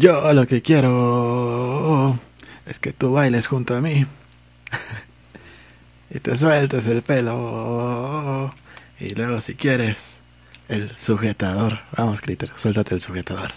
[0.00, 2.18] Yo lo que quiero
[2.64, 4.06] es que tú bailes junto a mí
[6.10, 8.50] y te sueltes el pelo
[8.98, 10.20] y luego si quieres
[10.70, 11.80] el sujetador.
[11.94, 13.50] Vamos, Critter, suéltate el sujetador.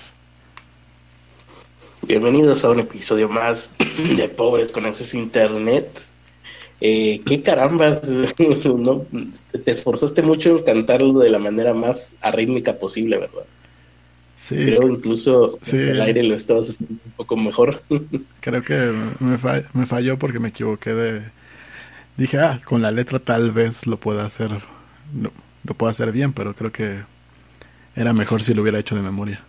[2.02, 3.74] Bienvenidos a un episodio más
[4.18, 6.02] de Pobres con Acceso a Internet.
[6.82, 8.06] Eh, ¿Qué carambas?
[8.66, 9.06] ¿no?
[9.64, 13.46] Te esforzaste mucho en cantarlo de la manera más arrítmica posible, ¿verdad?
[14.36, 14.56] Sí.
[14.56, 15.78] Creo incluso Sí.
[15.78, 17.82] el aire lo estabas haciendo un poco mejor.
[18.42, 21.22] Creo que me, fa- me falló porque me equivoqué de...
[22.18, 24.52] Dije, ah, con la letra tal vez lo pueda hacer,
[25.14, 25.32] no,
[25.64, 27.00] lo puedo hacer bien, pero creo que
[27.96, 29.42] era mejor si lo hubiera hecho de memoria.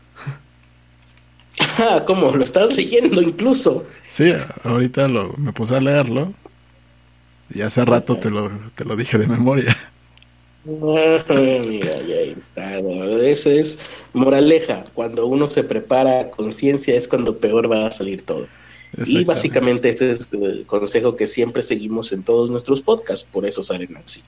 [1.78, 2.30] Ah, ¿Cómo?
[2.34, 3.86] Lo estabas leyendo incluso.
[4.08, 4.32] Sí,
[4.62, 6.32] ahorita lo, me puse a leerlo
[7.54, 9.76] y hace rato te lo, te lo dije de memoria.
[10.64, 12.80] Mira, ya está.
[12.80, 13.20] ¿no?
[13.20, 13.78] Esa es
[14.12, 14.84] moraleja.
[14.94, 18.46] Cuando uno se prepara a conciencia es cuando peor va a salir todo.
[19.04, 23.62] Y básicamente ese es el consejo que siempre seguimos en todos nuestros podcasts, por eso
[23.62, 24.22] salen así.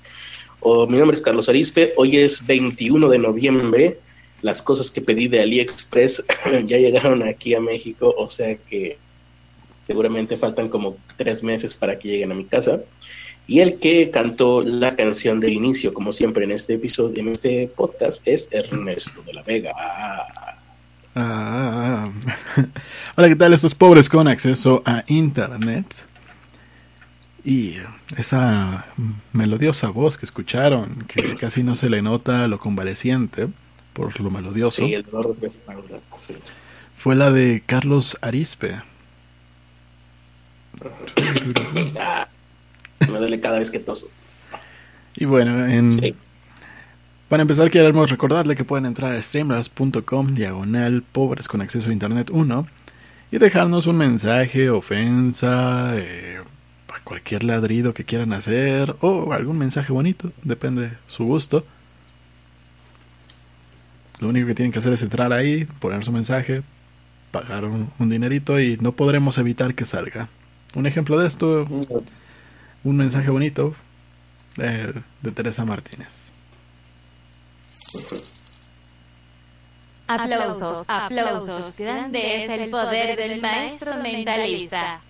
[0.61, 3.99] Oh, mi nombre es Carlos Arispe, hoy es 21 de noviembre,
[4.43, 6.25] las cosas que pedí de AliExpress
[6.67, 8.99] ya llegaron aquí a México, o sea que
[9.87, 12.81] seguramente faltan como tres meses para que lleguen a mi casa.
[13.49, 17.69] Y el que cantó la canción del inicio, como siempre en este episodio, en este
[17.69, 19.73] podcast, es Ernesto de la Vega.
[21.15, 22.11] Ah,
[23.17, 23.53] Hola, ¿qué tal?
[23.55, 25.87] Estos pobres con acceso a Internet.
[27.45, 27.77] Y
[28.17, 28.85] esa
[29.33, 33.47] melodiosa voz que escucharon, que casi no se le nota lo convaleciente
[33.93, 36.01] por lo melodioso, Sí, el dolor de espalda.
[36.19, 36.35] sí.
[36.97, 38.83] fue la de Carlos Arispe.
[43.13, 44.09] Me duele cada vez que toso.
[45.17, 46.15] Y bueno, en, Sí.
[47.29, 52.31] para empezar queremos recordarle que pueden entrar a streamlabs.com diagonal pobres con acceso a internet
[52.31, 52.67] 1
[53.33, 56.41] y dejarnos un mensaje, ofensa, eh,
[57.05, 61.65] cualquier ladrido que quieran hacer o algún mensaje bonito, depende de su gusto.
[64.19, 66.63] Lo único que tienen que hacer es entrar ahí, poner su mensaje,
[67.31, 70.29] pagar un, un dinerito y no podremos evitar que salga.
[70.75, 71.69] Un ejemplo de esto,
[72.87, 73.75] un mensaje bonito
[74.57, 76.31] de, de Teresa Martínez.
[80.07, 81.77] Aplausos, aplausos.
[81.77, 85.01] Grande es el poder del maestro mentalista.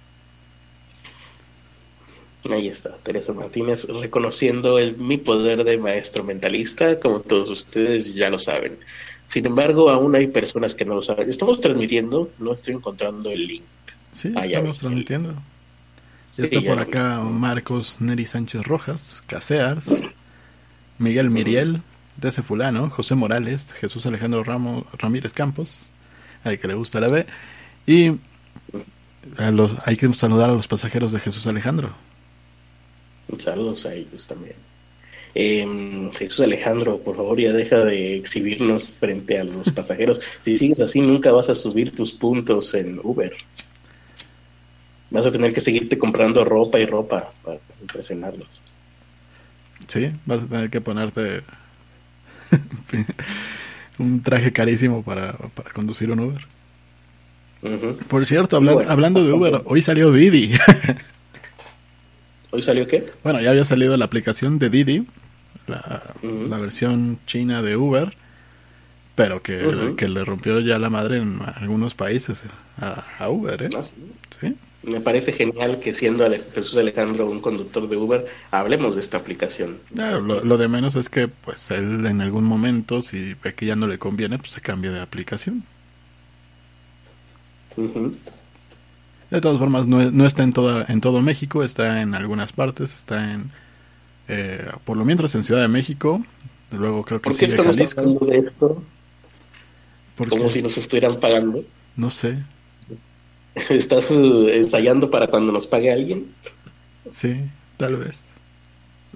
[2.51, 8.31] Ahí está, Teresa Martínez reconociendo el, mi poder de maestro mentalista, como todos ustedes ya
[8.31, 8.79] lo saben.
[9.27, 11.29] Sin embargo, aún hay personas que no lo saben.
[11.29, 13.65] Estamos transmitiendo, no estoy encontrando el link.
[14.13, 15.35] Sí, estamos transmitiendo.
[16.37, 19.91] Ya está por acá Marcos Neri Sánchez Rojas, Casears,
[20.99, 21.81] Miguel Miriel,
[22.19, 25.87] DC Fulano, José Morales, Jesús Alejandro Ramos, Ramírez Campos,
[26.45, 27.27] al que le gusta la B,
[27.87, 28.13] y
[29.39, 31.91] a los, hay que saludar a los pasajeros de Jesús Alejandro.
[33.39, 34.55] Saludos a ellos también.
[35.35, 40.21] Eh, Jesús Alejandro, por favor, ya deja de exhibirnos frente a los pasajeros.
[40.41, 43.33] Si sigues así, nunca vas a subir tus puntos en Uber.
[45.11, 48.49] Vas a tener que seguirte comprando ropa y ropa para impresionarlos.
[49.87, 51.43] Sí, vas a tener que ponerte
[53.99, 56.47] un traje carísimo para, para conducir un Uber.
[58.09, 58.89] Por cierto, Bueno.
[58.91, 60.53] hablando de Uber, hoy salió Didi.
[62.51, 63.07] ¿Hoy salió qué?
[63.25, 65.07] Bueno, ya había salido la aplicación de Didi,
[65.67, 66.03] la,
[66.59, 68.15] versión china de Uber,
[69.15, 72.45] pero que, que le rompió ya la madre en algunos países
[72.81, 73.71] a, a Uber, ¿eh?
[73.83, 73.91] Sí.
[74.41, 74.55] Sí.
[74.87, 79.19] Me parece genial que siendo Ale- Jesús Alejandro un conductor de Uber, hablemos de esta
[79.19, 79.79] aplicación.
[79.91, 83.77] Lo, lo de menos es que pues él en algún momento, si ve que ya
[83.77, 85.65] no le conviene, pues se cambia de aplicación.
[89.31, 92.95] De todas formas, no, no está en, toda, en todo México, está en algunas partes,
[92.95, 93.51] está en,
[94.29, 96.25] eh, por lo mientras en Ciudad de México,
[96.73, 98.83] luego creo que ¿Por qué estamos Jalisco, hablando de esto
[100.15, 101.65] porque, como si nos estuvieran pagando?
[101.97, 102.45] no sé,
[103.71, 106.27] ¿Estás eh, ensayando para cuando nos pague alguien?
[107.11, 107.37] Sí,
[107.77, 108.33] tal vez.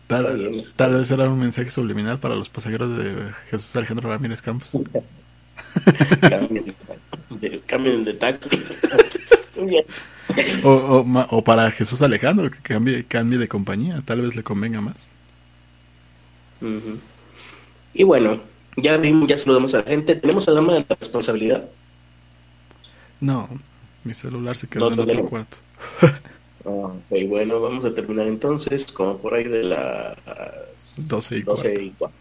[0.07, 4.71] Tal, tal vez era un mensaje subliminal para los pasajeros de Jesús Alejandro Ramírez Campos.
[6.21, 6.75] Cambien
[7.31, 8.51] de, cambien de taxi.
[10.63, 15.11] O, o, para Jesús Alejandro, que cambie, cambie de compañía, tal vez le convenga más.
[17.93, 18.41] Y bueno,
[18.77, 20.15] ya vimos, ya saludamos a la gente.
[20.15, 21.69] Tenemos a dama de la responsabilidad.
[23.21, 23.49] No,
[24.05, 25.29] mi celular se quedó No, en otro todavía no.
[25.29, 25.56] cuarto.
[26.64, 30.17] Ok, bueno, vamos a terminar entonces como por ahí de las
[31.08, 32.17] 12 y 12 y cuarto.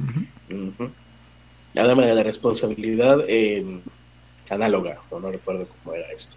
[0.00, 0.56] Ujú.
[0.68, 0.90] Ujú.
[1.74, 3.64] La dama de la responsabilidad, eh,
[4.48, 6.36] análoga, o no recuerdo cómo era esto.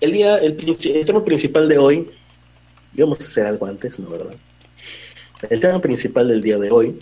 [0.00, 2.10] El día, el, el tema principal de hoy,
[2.94, 4.34] íbamos a hacer algo antes, ¿no verdad?
[5.50, 6.98] El tema principal del día de hoy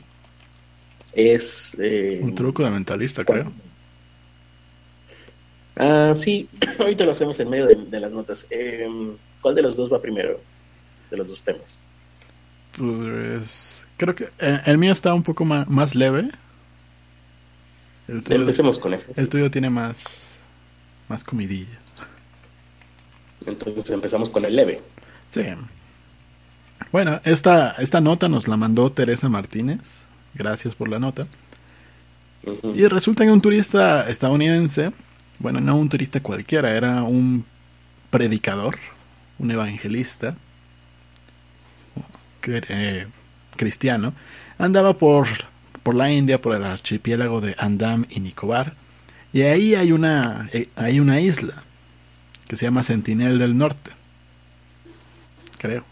[1.15, 1.77] es...
[1.79, 3.53] Eh, Un truco de mentalista, creo.
[5.77, 6.49] Ah, sí,
[6.79, 8.47] ahorita lo hacemos en medio de, las notas.
[8.51, 8.89] Eh,
[9.41, 10.41] ¿Cuál de los dos va primero?
[11.11, 11.79] De los dos temas.
[12.77, 16.31] Pues creo que el, mío está un poco más, más leve.
[18.09, 19.09] Empecemos con eso.
[19.17, 20.41] El tuyo tiene más,
[21.09, 21.79] más comidilla.
[23.47, 24.81] Entonces empezamos con el leve.
[25.29, 25.43] Sí.
[26.91, 30.05] Bueno, esta, esta nota nos la mandó Teresa Martínez.
[30.35, 31.27] Gracias por la nota.
[32.75, 34.93] Y resulta que un turista estadounidense,
[35.39, 37.45] bueno, no un turista cualquiera, era un
[38.11, 38.79] predicador,
[39.39, 40.37] un evangelista
[42.47, 43.07] eh,
[43.57, 44.15] cristiano,
[44.59, 45.27] andaba por,
[45.83, 48.75] por la India, por el archipiélago de Andam y Nicobar,
[49.33, 51.63] y ahí hay una, eh, hay una isla
[52.49, 53.91] que se llama Sentinel del Norte,
[55.59, 55.85] creo.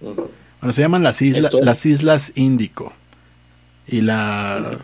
[0.00, 2.92] Bueno, se llaman las islas, las islas Índico.
[3.86, 4.78] Y la,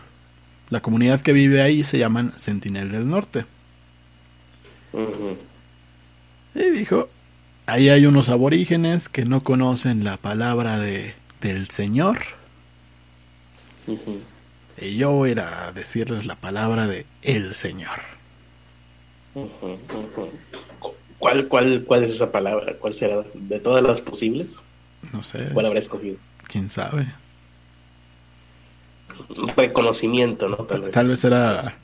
[0.71, 3.45] la comunidad que vive ahí se llaman Sentinel del Norte.
[6.55, 7.09] Y dijo,
[7.65, 12.19] ahí hay unos aborígenes que no conocen la palabra de, del Señor.
[14.79, 17.99] Y yo voy a decirles la palabra de el Señor.
[21.19, 22.75] ¿Cuál, cuál, ¿Cuál es esa palabra?
[22.79, 23.23] ¿Cuál será?
[23.33, 24.59] ¿De todas las posibles?
[25.11, 25.49] No sé.
[25.53, 26.17] ¿Cuál habrá escogido?
[26.47, 27.07] ¿Quién sabe?
[29.55, 30.57] Reconocimiento, ¿no?
[30.57, 31.23] Tal, vez.
[31.23, 31.75] era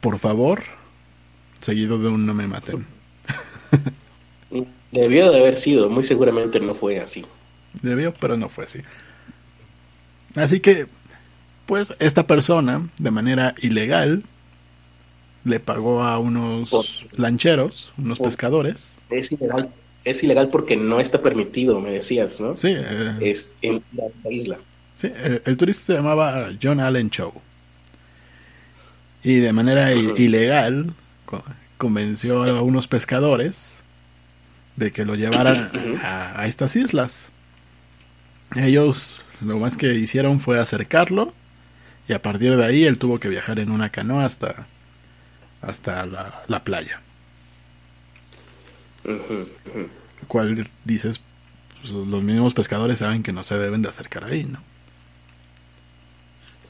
[0.00, 0.62] por favor,
[1.60, 2.86] seguido de un no me maten.
[4.92, 7.24] Debió de haber sido, muy seguramente no fue así.
[7.82, 8.80] Debió, pero no fue así.
[10.34, 10.86] Así que,
[11.66, 14.24] pues, esta persona, de manera ilegal,
[15.44, 18.94] le pagó a unos lancheros, unos pescadores.
[19.10, 19.70] Es ilegal
[20.10, 22.56] es ilegal porque no está permitido, me decías, ¿no?
[22.56, 22.68] Sí.
[22.74, 24.58] Eh, es en la isla.
[24.98, 27.32] Sí, eh, el turista se llamaba John Allen Chow.
[29.22, 30.92] Y de manera ilegal
[31.76, 33.84] convenció a unos pescadores
[34.74, 35.70] de que lo llevaran
[36.02, 37.28] a, estas islas.
[38.56, 41.32] Ellos lo más que hicieron fue acercarlo
[42.08, 44.66] y a partir de ahí él tuvo que viajar en una canoa hasta,
[45.62, 47.00] hasta la, la playa.
[50.26, 51.20] Cual dices,
[51.80, 54.67] pues, los mismos pescadores saben que no se deben de acercar ahí, ¿no?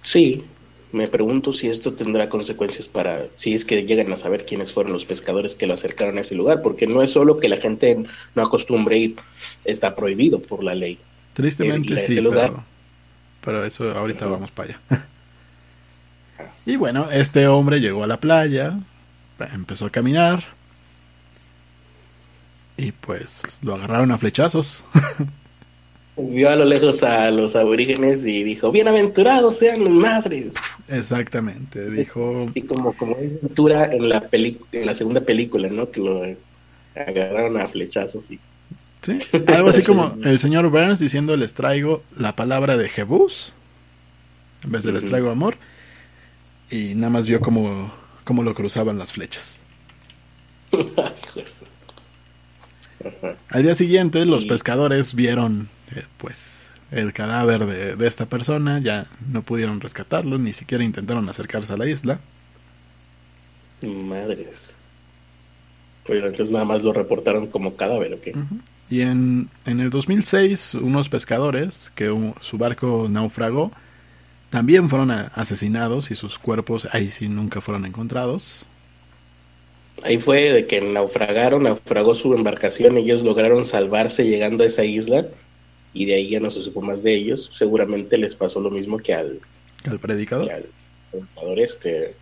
[0.03, 0.45] Sí,
[0.93, 4.93] me pregunto si esto tendrá consecuencias para, si es que llegan a saber quiénes fueron
[4.93, 8.05] los pescadores que lo acercaron a ese lugar, porque no es solo que la gente
[8.35, 9.17] no acostumbre ir,
[9.65, 10.99] está prohibido por la ley.
[11.35, 12.65] Tristemente sí, pero,
[13.45, 14.81] pero, eso ahorita vamos para allá.
[16.67, 18.79] y bueno, este hombre llegó a la playa,
[19.53, 20.59] empezó a caminar,
[22.79, 24.85] y pues lo agarraron a flechazos.
[26.19, 30.55] Vio a lo lejos a los aborígenes y dijo, bienaventurados sean los madres.
[30.89, 32.47] Exactamente, dijo...
[32.53, 35.91] Sí, como, como aventura en la, en la segunda película, ¿no?
[35.91, 36.25] Que lo
[36.95, 38.41] agarraron a flechazos y...
[39.03, 43.55] Sí, algo así como el señor Burns diciendo les traigo la palabra de Jebús
[44.65, 45.57] en vez de les traigo amor
[46.71, 47.93] y nada más vio como,
[48.25, 49.61] como lo cruzaban las flechas.
[53.51, 59.43] Al día siguiente los pescadores vieron eh, pues el cadáver de, esta persona, ya no
[59.43, 62.19] pudieron rescatarlo, ni siquiera intentaron acercarse a la isla.
[63.83, 64.75] Madres.
[66.07, 68.29] Pero entonces nada más lo reportaron como cadáver, ¿ok?
[68.91, 72.07] Y en, en el 2006 unos pescadores que
[72.41, 73.71] su barco naufragó
[74.49, 78.65] también fueron asesinados y sus cuerpos ahí sí nunca fueron encontrados.
[80.05, 84.85] Ahí fue de que naufragaron, naufragó su embarcación y ellos lograron salvarse llegando a esa
[84.85, 85.27] isla
[85.93, 87.51] y de ahí ya no se supo más de ellos.
[87.53, 89.41] Seguramente les pasó lo mismo que al,
[89.85, 90.51] al predicador.
[90.51, 90.65] al
[91.11, 92.15] predicador este.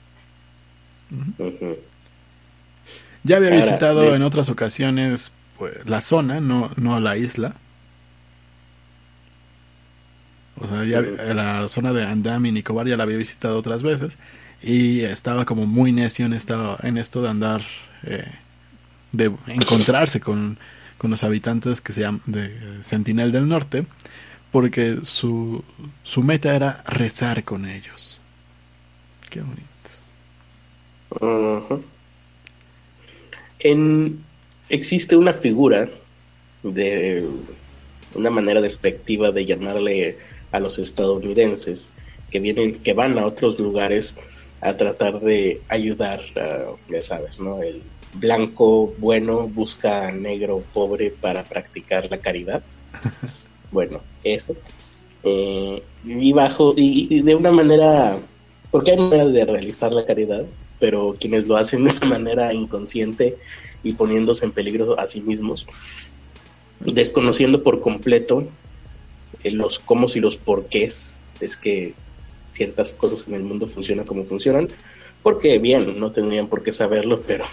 [3.23, 7.56] Ya había visitado en otras ocasiones pues, la zona, no, no la isla.
[10.59, 14.16] O sea, ya la zona de Andam y Nicobar ya la había visitado otras veces
[14.62, 17.62] y estaba como muy necio en, esto, en esto de andar,
[18.04, 18.25] eh,
[19.12, 20.58] de encontrarse con,
[21.02, 23.86] los habitantes que se llaman de Sentinel del Norte,
[24.50, 25.62] porque su,
[26.02, 28.18] su meta era rezar con ellos.
[29.30, 29.62] Qué bonito.
[33.60, 34.25] en,
[34.68, 35.88] existe una figura
[36.64, 37.25] de
[38.14, 40.18] una manera despectiva de llamarle
[40.50, 41.92] a los estadounidenses
[42.30, 44.16] que vienen, que van a otros lugares
[44.66, 46.20] a tratar de ayudar,
[46.88, 47.62] ya sabes, ¿no?
[47.62, 47.82] El
[48.14, 52.62] blanco bueno busca negro pobre para practicar la caridad.
[53.70, 54.56] bueno, eso.
[55.23, 58.18] Eh, y bajo, y, de una manera,
[58.73, 60.44] porque hay maneras de realizar la caridad,
[60.80, 63.37] pero quienes lo hacen de una manera inconsciente
[63.85, 65.64] y poniéndose en peligro a sí mismos,
[66.80, 68.49] desconociendo por completo
[69.44, 71.94] eh, los cómo y los porqués, es que
[72.56, 74.68] ciertas cosas en el mundo funcionan como funcionan,
[75.22, 77.44] porque bien, no tendrían por qué saberlo, pero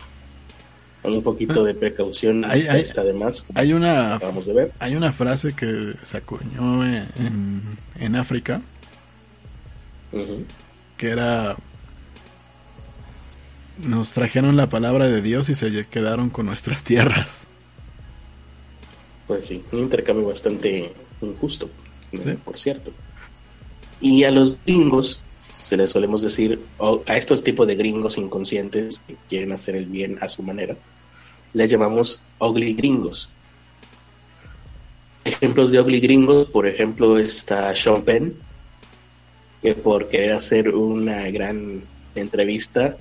[1.04, 3.46] un poquito de precaución hay, está además.
[3.56, 4.72] Hay una, vamos de ver.
[4.80, 8.62] hay una frase que se acuñó en, en, África
[10.98, 11.56] que era
[13.80, 17.48] nos trajeron la palabra de Dios y se quedaron con nuestras tierras.
[19.28, 21.70] Pues sí, un intercambio bastante injusto,
[22.44, 22.92] por cierto.
[24.04, 26.60] Y a los gringos se les solemos decir,
[27.08, 30.76] a estos tipos de gringos inconscientes que quieren hacer el bien a su manera,
[31.54, 33.30] les llamamos ugly gringos.
[35.24, 38.36] Ejemplos de ugly gringos, por ejemplo, está Sean Penn,
[39.62, 41.82] que por querer hacer una gran
[42.14, 42.98] entrevista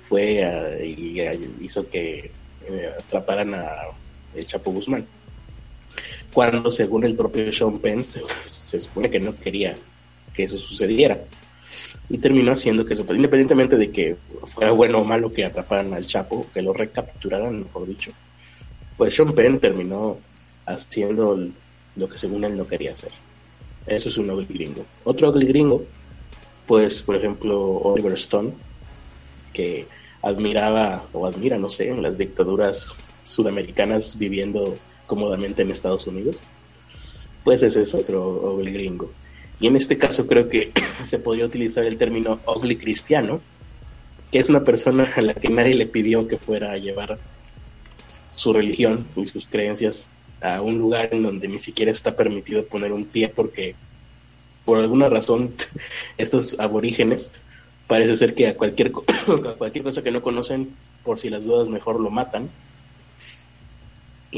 [0.00, 1.20] fue y
[1.64, 2.32] hizo que
[2.68, 3.68] eh, atraparan a
[4.34, 5.06] el Chapo Guzmán.
[6.36, 9.74] Cuando, según el propio Sean Penn, se supone que no quería
[10.34, 11.18] que eso sucediera
[12.10, 16.46] y terminó haciendo que, independientemente de que fuera bueno o malo que atraparan al Chapo,
[16.52, 18.12] que lo recapturaran, mejor dicho,
[18.98, 20.18] pues Sean Penn terminó
[20.66, 21.40] haciendo
[21.96, 23.12] lo que según él no quería hacer.
[23.86, 24.84] Eso es un ugly gringo.
[25.04, 25.84] Otro ugly gringo,
[26.66, 28.52] pues por ejemplo Oliver Stone,
[29.54, 29.86] que
[30.20, 34.76] admiraba o admira, no sé, en las dictaduras sudamericanas viviendo
[35.06, 36.36] cómodamente en Estados Unidos,
[37.44, 39.10] pues ese es otro ugly gringo.
[39.60, 40.72] Y en este caso creo que
[41.04, 43.40] se podría utilizar el término ugly cristiano,
[44.30, 47.18] que es una persona a la que nadie le pidió que fuera a llevar
[48.34, 50.08] su religión y sus creencias
[50.42, 53.74] a un lugar en donde ni siquiera está permitido poner un pie porque
[54.66, 55.52] por alguna razón
[56.18, 57.30] estos aborígenes
[57.86, 60.70] parece ser que a cualquier cosa que no conocen,
[61.04, 62.50] por si las dudas mejor lo matan.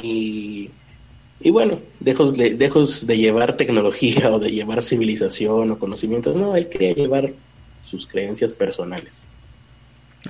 [0.02, 0.70] Y
[1.40, 6.56] y bueno, dejos de, dejos de llevar tecnología o de llevar civilización o conocimientos, no,
[6.56, 7.32] él quería llevar
[7.84, 9.28] sus creencias personales.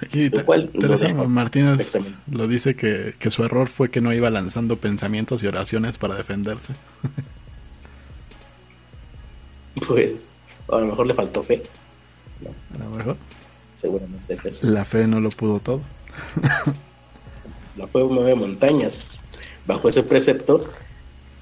[0.02, 1.98] Aquí Teresa Martínez
[2.30, 6.14] lo dice que, que, su error fue que no iba lanzando pensamientos y oraciones para
[6.14, 6.74] defenderse.
[9.88, 10.28] pues
[10.68, 11.62] a lo mejor le faltó fe.
[12.74, 13.16] A lo mejor.
[13.80, 14.70] Seguramente es eso.
[14.70, 15.80] La fe no lo pudo todo.
[17.76, 19.18] la fe mueve montañas.
[19.68, 20.66] Bajo ese precepto,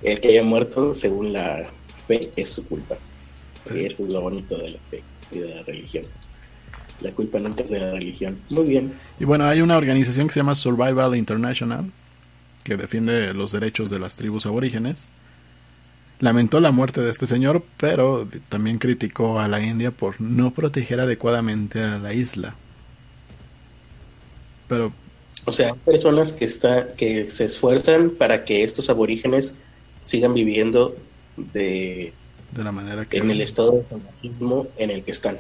[0.03, 1.71] el que haya muerto, según la
[2.09, 2.97] fe, es su culpa.
[3.73, 6.03] Y eso es lo bonito de la fe y de la religión.
[7.03, 8.41] La culpa nunca es de la religión.
[8.51, 8.95] Muy bien.
[9.21, 11.93] Y bueno, hay una organización que se llama Survival International,
[12.65, 15.09] que defiende los derechos de las tribus aborígenes.
[16.19, 20.99] Lamentó la muerte de este señor, pero también criticó a la India por no proteger
[20.99, 22.57] adecuadamente a la isla.
[24.67, 24.93] Pero
[25.47, 29.55] o sea, personas que está que se esfuerzan para que estos aborígenes
[30.03, 30.95] sigan viviendo
[31.37, 32.13] de,
[32.51, 35.39] de la manera que en el estado de salvajismo en el que están,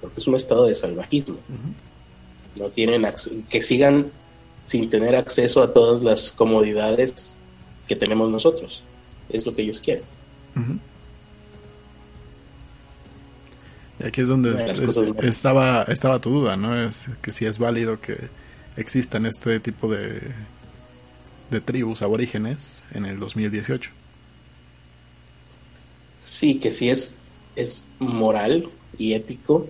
[0.00, 1.38] porque es un estado de salvajismo.
[2.58, 3.06] No tienen
[3.48, 4.10] que sigan
[4.62, 7.40] sin tener acceso a todas las comodidades
[7.86, 8.82] que tenemos nosotros.
[9.28, 10.04] Es lo que ellos quieren.
[14.00, 14.56] Y aquí es donde
[15.22, 16.76] estaba estaba tu duda, ¿no?
[16.76, 18.28] Es que si es válido que
[18.76, 20.20] existan este tipo de
[21.50, 23.90] de tribus aborígenes en el 2018.
[26.20, 27.18] Sí, que sí es,
[27.54, 28.68] es moral
[28.98, 29.68] y ético.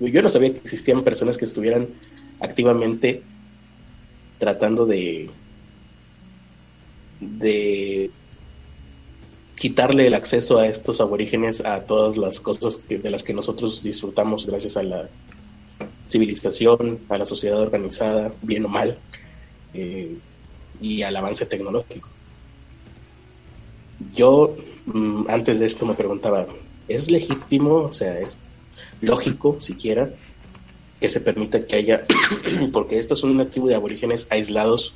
[0.00, 1.88] Yo no sabía que existían personas que estuvieran
[2.40, 3.22] activamente
[4.38, 5.30] tratando de
[7.18, 8.10] de
[9.54, 14.44] quitarle el acceso a estos aborígenes a todas las cosas de las que nosotros disfrutamos
[14.44, 15.08] gracias a la
[16.08, 18.98] civilización, a la sociedad organizada, bien o mal.
[19.74, 20.16] Eh,
[20.80, 22.08] y al avance tecnológico.
[24.14, 26.46] Yo mm, antes de esto me preguntaba,
[26.88, 28.52] ¿es legítimo, o sea, es
[29.00, 30.10] lógico siquiera
[31.00, 32.04] que se permita que haya,
[32.72, 34.94] porque estos son una tribu de aborígenes aislados,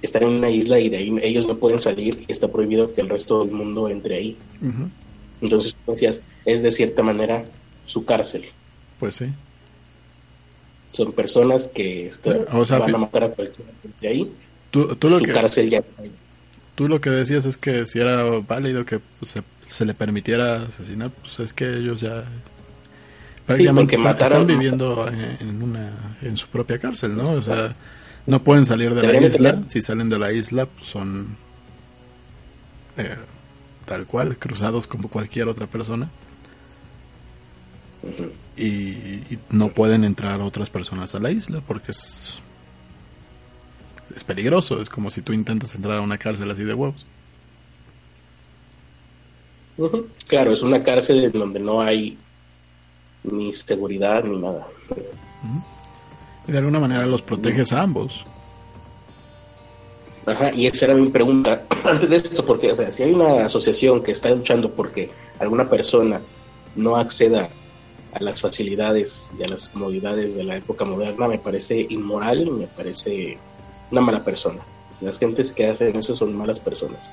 [0.00, 3.02] están en una isla y de ahí ellos no pueden salir y está prohibido que
[3.02, 4.36] el resto del mundo entre ahí.
[5.40, 7.44] Entonces, decías, es de cierta manera
[7.86, 8.46] su cárcel.
[9.02, 9.26] Pues sí
[10.92, 14.32] son personas que van a matar a cualquiera de ahí.
[14.70, 16.12] Tú, lo su que, cárcel ya está ahí.
[16.76, 19.34] Tú lo que decías es que si era válido que pues,
[19.66, 22.22] se, le permitiera asesinar, pues es que ellos ya
[23.44, 25.90] prácticamente porque está- están viviendo en, una
[26.22, 27.32] en su propia cárcel, ¿no?
[27.32, 27.74] O sea,
[28.26, 29.50] no pueden salir de la isla.
[29.52, 31.36] tener- Si salen de la isla, pues son
[32.98, 33.16] eh,
[33.86, 36.08] tal cual, cruzados como cualquier otra persona.
[38.04, 38.30] Ujú.
[38.56, 38.70] Y,
[39.30, 42.42] y no pueden entrar otras personas a la isla porque es
[44.14, 44.80] es peligroso.
[44.80, 47.04] Es como si tú intentas entrar a una cárcel así de huevos.
[50.28, 52.16] Claro, es una cárcel en donde no hay
[53.24, 54.66] ni seguridad ni nada.
[56.46, 58.26] Y de alguna manera los proteges a ambos.
[60.26, 63.44] Ajá, y esa era mi pregunta antes de esto, porque, o sea, si hay una
[63.44, 66.20] asociación que está luchando porque alguna persona
[66.76, 67.48] no acceda
[68.12, 72.66] a las facilidades y a las comodidades de la época moderna, me parece inmoral, me
[72.66, 73.38] parece
[73.90, 74.60] una mala persona.
[75.00, 77.12] Las gentes que hacen eso son malas personas.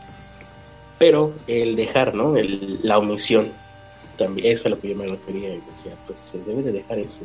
[0.99, 2.35] Pero el dejar, ¿no?
[2.35, 3.51] El- la omisión,
[4.17, 6.99] también es a lo que yo me refería y decía, pues se debe de dejar
[6.99, 7.19] eso.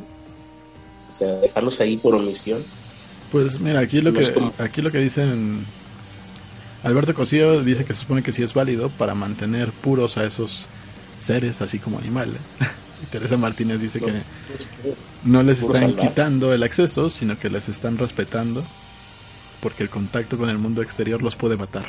[1.11, 2.63] O sea, dejarlos ahí por omisión.
[3.31, 5.65] Pues mira, aquí lo No que como- aquí lo que dicen
[6.83, 10.67] Alberto Cosío dice que se supone que sí es válido para mantener puros a esos
[11.19, 12.37] seres así como animales.
[12.59, 12.63] Y
[13.11, 14.11] Teresa Martínez dice que
[15.23, 18.63] no les están quitando el acceso, sino que les están respetando
[19.61, 21.85] porque el contacto con el mundo exterior los puede matar.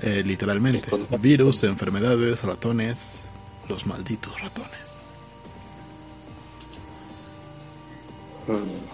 [0.00, 0.88] Eh, literalmente.
[1.20, 3.30] Virus, enfermedades, ratones,
[3.68, 5.06] los malditos ratones.
[8.48, 8.86] Mm.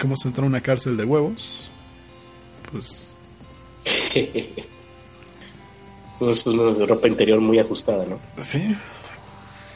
[0.00, 1.70] ¿Cómo se entra en una cárcel de huevos?
[2.70, 3.12] Pues
[6.14, 8.18] esos unos de ropa interior muy ajustada, ¿no?
[8.42, 8.76] Sí.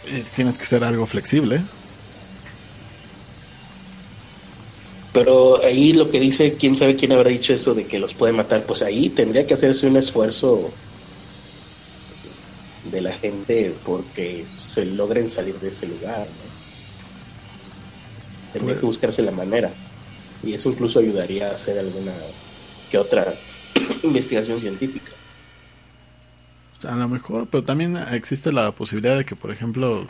[0.07, 1.61] Eh, Tienes que ser algo flexible.
[5.13, 8.33] Pero ahí lo que dice, quién sabe quién habrá dicho eso de que los puede
[8.33, 10.73] matar, pues ahí tendría que hacerse un esfuerzo
[12.91, 16.21] de la gente porque se logren salir de ese lugar.
[16.21, 16.53] ¿no?
[18.55, 19.71] Tendría Pues- que buscarse la manera.
[20.43, 22.13] Y eso incluso ayudaría a hacer alguna
[22.91, 23.35] que otra
[24.03, 25.02] investigación científica.
[26.85, 30.07] A lo mejor, pero también existe la posibilidad de que, por ejemplo,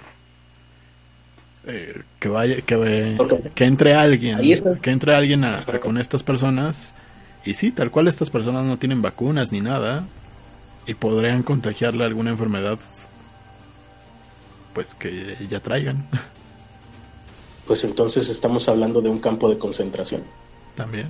[1.66, 3.16] eh, que vaya, que,
[3.64, 4.38] entre alguien,
[4.82, 6.94] que entre alguien a- a con estas personas
[7.44, 10.04] y sí, tal cual estas personas no tienen vacunas ni nada
[10.86, 12.78] y podrían contagiarle alguna enfermedad,
[14.72, 16.06] pues que ya traigan.
[17.64, 20.24] Pues entonces estamos hablando de un campo de concentración.
[20.74, 21.06] también.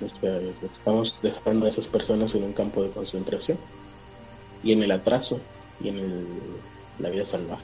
[0.00, 0.40] O sea,
[0.72, 3.58] estamos dejando a esas personas en un campo de concentración
[4.62, 5.40] y en el atraso
[5.82, 6.26] y en el-
[6.98, 7.62] la vida salvaje.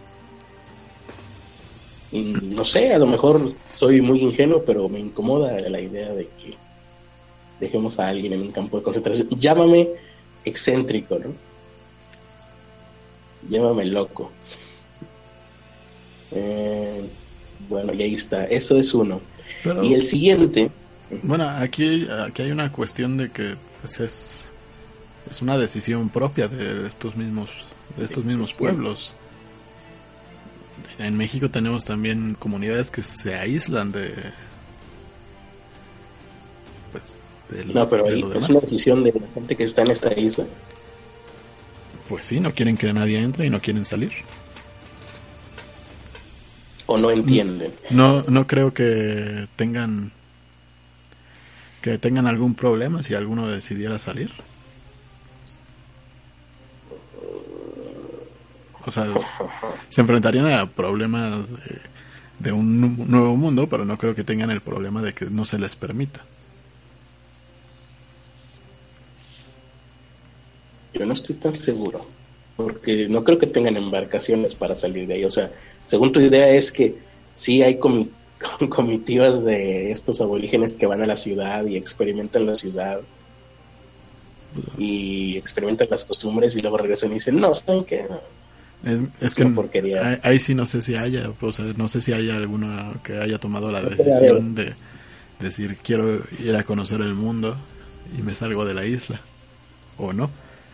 [2.12, 6.24] Y no sé, a lo mejor soy muy ingenuo, pero me incomoda la idea de
[6.40, 6.54] que
[7.60, 9.28] dejemos a alguien en un campo de concentración.
[9.30, 9.88] Llámame
[10.44, 11.32] excéntrico, ¿no?
[13.50, 14.30] Llámame loco.
[16.32, 17.02] Eh,
[17.68, 18.44] bueno, y ahí está.
[18.46, 19.20] Eso es uno.
[19.62, 20.70] Pero, Y el siguiente,
[21.22, 24.45] Bueno, aquí, aquí hay una cuestión de que pues es,
[25.28, 27.50] es una decisión propia de estos mismos
[27.96, 29.14] de estos mismos pueblos.
[30.98, 34.14] En México tenemos también comunidades que se aíslan de
[36.92, 40.12] pues del- No, pero ahí es una decisión de la gente que está en esta
[40.18, 40.44] isla.
[42.08, 44.12] Pues sí, no quieren que nadie entre y no quieren salir.
[46.86, 47.72] O no entienden.
[47.90, 50.12] No no creo que tengan
[51.82, 54.30] que tengan algún problema si alguno decidiera salir.
[58.86, 59.06] O sea,
[59.88, 61.46] se enfrentarían a problemas
[62.38, 65.44] de, un nu- nuevo mundo, pero no creo que tengan el problema de que no
[65.44, 66.24] se les permita.
[70.94, 72.06] Yo no estoy tan seguro.
[72.56, 75.24] Porque no creo que tengan embarcaciones para salir de ahí.
[75.24, 75.50] O sea,
[75.84, 76.94] según tu idea es que
[77.34, 78.08] sí hay comi-
[78.70, 83.00] comitivas de estos aborígenes que van a la ciudad y experimentan la ciudad.
[84.78, 88.06] Y experimentan las costumbres y luego regresan y dicen, no, ¿saben qué?
[88.86, 90.20] Es, Es que porquería.
[90.22, 93.38] ahí, sí no sé si haya, o sea, no sé si haya alguno que haya
[93.38, 94.72] tomado la decisión de
[95.40, 97.56] decir quiero ir a conocer el mundo
[98.16, 99.20] y me salgo de la isla
[99.98, 100.30] o no.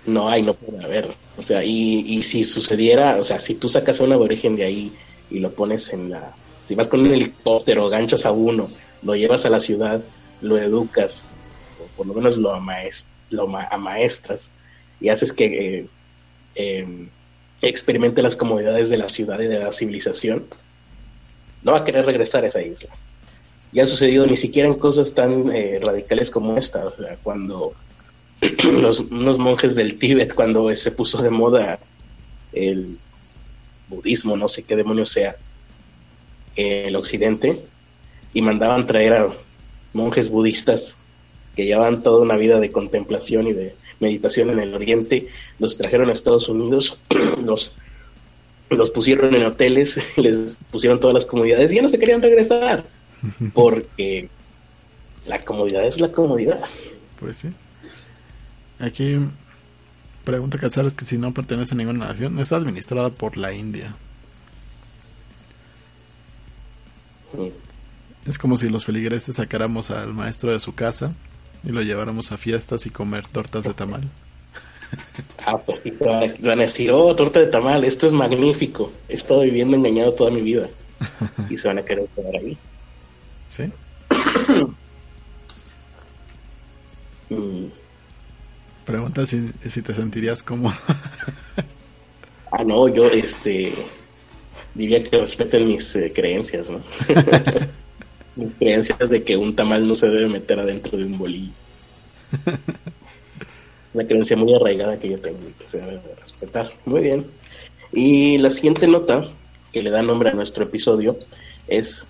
[0.06, 1.08] No hay, no puede haber.
[1.38, 4.64] O sea, y, y si sucediera, o sea, si tú sacas a un aborigen de
[4.64, 4.92] ahí
[5.30, 6.34] y lo pones en la...
[6.66, 8.68] Si vas con un helicóptero, ganchas a uno,
[9.02, 10.02] lo llevas a la ciudad,
[10.42, 11.34] lo educas,
[11.80, 14.50] o por lo menos lo, amaes- lo ma- amaestras,
[15.00, 15.46] y haces que
[15.78, 15.86] eh,
[16.56, 17.08] eh,
[17.62, 20.44] experimente las comodidades de la ciudad y de la civilización,
[21.62, 22.90] no va a querer regresar a esa isla.
[23.72, 27.72] Ya ha sucedido ni siquiera en cosas tan eh, radicales como esta, o sea, cuando
[28.64, 31.78] los, unos monjes del Tíbet cuando se puso de moda
[32.52, 32.98] el
[33.88, 35.36] budismo, no sé qué demonio sea,
[36.56, 37.62] el occidente,
[38.34, 39.32] y mandaban traer a
[39.92, 40.98] monjes budistas
[41.54, 46.10] que llevaban toda una vida de contemplación y de meditación en el oriente, los trajeron
[46.10, 46.98] a Estados Unidos,
[47.42, 47.76] los,
[48.68, 52.84] los pusieron en hoteles, les pusieron todas las comodidades y ya no se querían regresar,
[53.54, 54.28] porque
[55.26, 56.60] la comodidad es la comodidad.
[57.18, 57.48] Pues sí.
[58.80, 59.16] Aquí
[60.24, 63.94] pregunta Casares que si no pertenece a ninguna nación, es administrada por la India.
[68.26, 71.14] Es como si los feligreses sacáramos al maestro de su casa
[71.64, 74.02] y lo lleváramos a fiestas y comer tortas de tamal.
[75.46, 78.92] Ah, pues sí, van a decir, oh, torta de tamal, esto es magnífico.
[79.08, 80.68] He estado viviendo engañado toda mi vida.
[81.50, 82.56] Y se van a querer quedar ahí.
[83.48, 83.64] ¿Sí?
[87.30, 87.68] Mm.
[88.84, 90.74] Pregunta si, si te sentirías cómodo.
[92.52, 93.72] ah, no, yo, este,
[94.74, 96.82] diría que respeten mis eh, creencias, ¿no?
[98.36, 101.52] Mis creencias de que un tamal no se debe meter adentro de un bolillo.
[103.94, 106.70] Una creencia muy arraigada que yo tengo y que se debe respetar.
[106.86, 107.26] Muy bien.
[107.92, 109.28] Y la siguiente nota
[109.70, 111.18] que le da nombre a nuestro episodio
[111.68, 112.06] es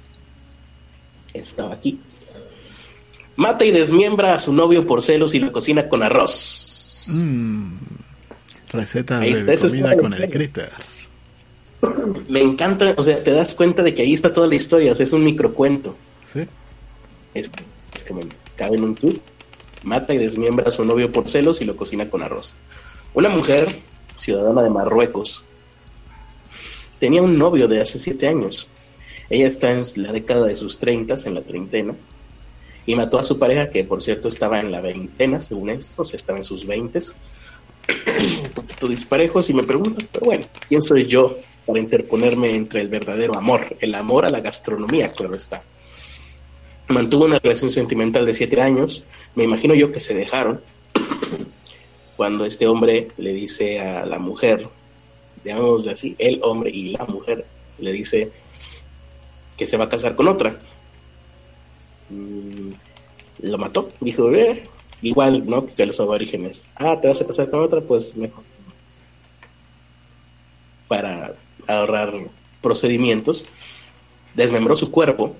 [1.35, 1.99] estaba aquí.
[3.37, 7.07] Mata y desmiembra a su novio por celos y lo cocina con arroz.
[7.09, 7.75] Mm,
[8.71, 10.71] receta de comida con el critter.
[12.29, 14.95] Me encanta, o sea, te das cuenta de que ahí está toda la historia, o
[14.95, 15.97] sea, es un microcuento.
[17.35, 17.63] Este,
[17.95, 18.23] es que me
[18.57, 19.21] cabe en un tub.
[19.83, 22.55] Mata y desmiembra a su novio por celos y lo cocina con arroz.
[23.15, 23.69] Una mujer,
[24.17, 25.45] ciudadana de Marruecos,
[26.99, 28.69] tenía un novio de hace siete años.
[29.29, 31.95] Ella está en la década de sus treintas, en la treintena,
[32.87, 36.05] y mató a su pareja, que por cierto estaba en la veintena, según esto, o
[36.05, 37.17] sea, estaba en sus veintes.
[38.45, 42.89] un poquito disparejos, y me preguntas, pero bueno, ¿quién soy yo para interponerme entre el
[42.89, 43.77] verdadero amor?
[43.81, 45.63] El amor a la gastronomía, claro está.
[46.89, 50.61] Mantuvo una relación sentimental de siete años, me imagino yo que se dejaron,
[52.17, 54.69] cuando este hombre le dice a la mujer,
[55.45, 57.47] llamémosle así, el hombre y la mujer,
[57.79, 58.31] le dice
[59.57, 60.59] que se va a casar con otra.
[62.11, 62.71] Mm,
[63.43, 64.65] lo mató, dijo, eh,
[65.03, 65.67] igual, ¿no?
[65.67, 66.69] Que los aborígenes.
[66.77, 67.81] Ah, ¿te vas a casar con otra?
[67.81, 68.45] Pues mejor.
[70.89, 71.35] Para
[71.67, 72.13] ahorrar
[72.61, 73.45] procedimientos,
[74.35, 75.35] desmembró su cuerpo.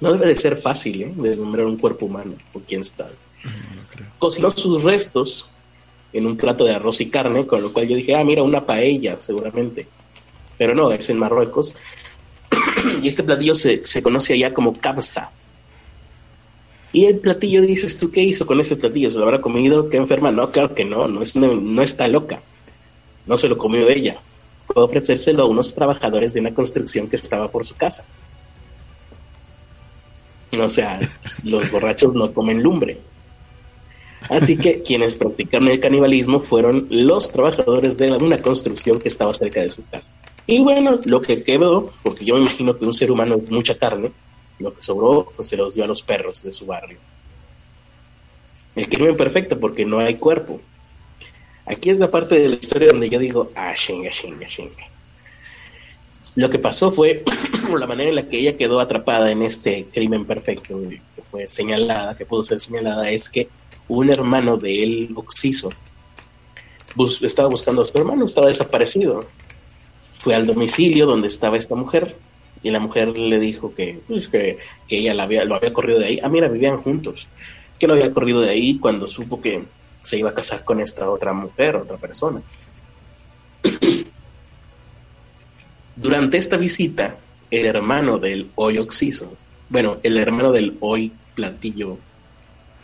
[0.00, 1.12] No debe de ser fácil, ¿eh?
[1.14, 3.14] Desmembrar un cuerpo humano, o quién sabe.
[4.18, 5.48] Cocinó sus restos
[6.12, 8.64] en un plato de arroz y carne, con lo cual yo dije, ah, mira, una
[8.64, 9.86] paella, seguramente.
[10.58, 11.74] Pero no, es en Marruecos.
[13.02, 15.32] y este platillo se, se conoce allá como kabsa.
[16.92, 19.10] Y el platillo, dices tú, ¿qué hizo con ese platillo?
[19.10, 19.88] ¿Se lo habrá comido?
[19.88, 20.32] ¿Qué enferma?
[20.32, 22.42] No, claro que no, no, es no está loca.
[23.26, 24.18] No se lo comió ella.
[24.60, 28.04] Fue a ofrecérselo a unos trabajadores de una construcción que estaba por su casa.
[30.58, 30.98] O sea,
[31.44, 32.98] los borrachos no comen lumbre.
[34.28, 39.60] Así que quienes practicaron el canibalismo fueron los trabajadores de una construcción que estaba cerca
[39.60, 40.12] de su casa.
[40.46, 43.78] Y bueno, lo que quedó, porque yo me imagino que un ser humano es mucha
[43.78, 44.10] carne,
[44.58, 46.98] lo que sobró pues se los dio a los perros de su barrio.
[48.76, 50.60] El crimen perfecto porque no hay cuerpo.
[51.66, 54.89] Aquí es la parte de la historia donde yo digo, ah, chinga, chinga, chinga.
[56.36, 57.24] Lo que pasó fue
[57.78, 62.16] la manera en la que ella quedó atrapada en este crimen perfecto, que fue señalada,
[62.16, 63.48] que pudo ser señalada, es que
[63.88, 65.70] un hermano de él, Oxiso,
[67.22, 69.20] estaba buscando a su hermano, estaba desaparecido.
[70.12, 72.16] Fue al domicilio donde estaba esta mujer
[72.62, 76.20] y la mujer le dijo que, pues, que, ella la lo había corrido de ahí.
[76.22, 77.28] Ah, mira, vivían juntos.
[77.78, 79.64] Que lo había corrido de ahí cuando supo que
[80.02, 82.42] se iba a casar con esta otra mujer, otra persona.
[86.00, 87.16] Durante esta visita,
[87.50, 89.36] el hermano del hoy oxiso,
[89.68, 91.98] bueno, el hermano del hoy platillo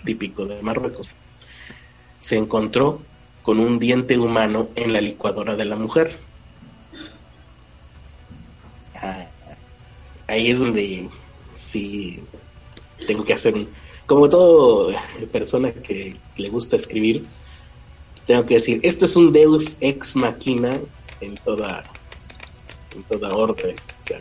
[0.05, 1.09] típico de Marruecos,
[2.19, 3.01] se encontró
[3.41, 6.15] con un diente humano en la licuadora de la mujer.
[8.97, 9.27] Ah,
[10.27, 11.09] ahí es donde
[11.55, 12.21] sí
[13.07, 13.67] tengo que hacer un...
[14.05, 15.01] Como toda
[15.33, 17.23] persona que le gusta escribir,
[18.27, 20.79] tengo que decir, esto es un Deus ex machina
[21.23, 21.83] en toda,
[22.97, 23.77] en toda orden.
[24.01, 24.21] O sea,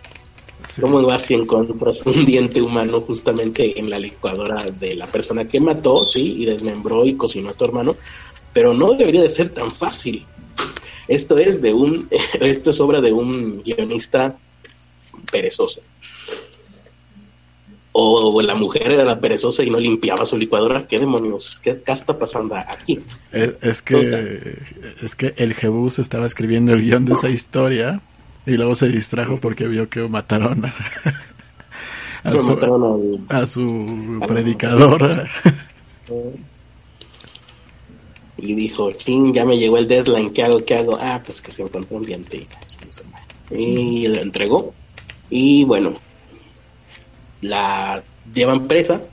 [0.82, 5.60] ¿Cómo vas si encontras un diente humano justamente en la licuadora de la persona que
[5.60, 7.96] mató, sí, y desmembró y cocinó a tu hermano?
[8.54, 10.26] Pero no debería de ser tan fácil.
[11.08, 12.10] Esto es de un,
[12.40, 14.36] esto es obra de un guionista
[15.32, 15.82] perezoso.
[17.98, 20.86] o la mujer era la perezosa y no limpiaba su licuadora.
[20.88, 21.60] ¿Qué demonios?
[21.60, 23.00] ¿Qué, qué está pasando aquí?
[23.32, 24.58] Es, que,
[25.02, 28.02] es que el Jebus estaba escribiendo el guion de esa historia
[28.46, 30.66] y luego se distrajo porque vio que mataron
[32.24, 35.28] a, su, predicador.
[38.38, 40.64] Y dijo, ching, ya me llegó el deadline, ¿qué hago?
[40.64, 40.98] ¿Qué hago?
[41.00, 42.48] Ah, pues que se encontró un diente.
[43.52, 44.74] Y lo entregó.
[45.30, 45.96] Y bueno,
[47.42, 48.04] la
[48.34, 49.04] llevan presa.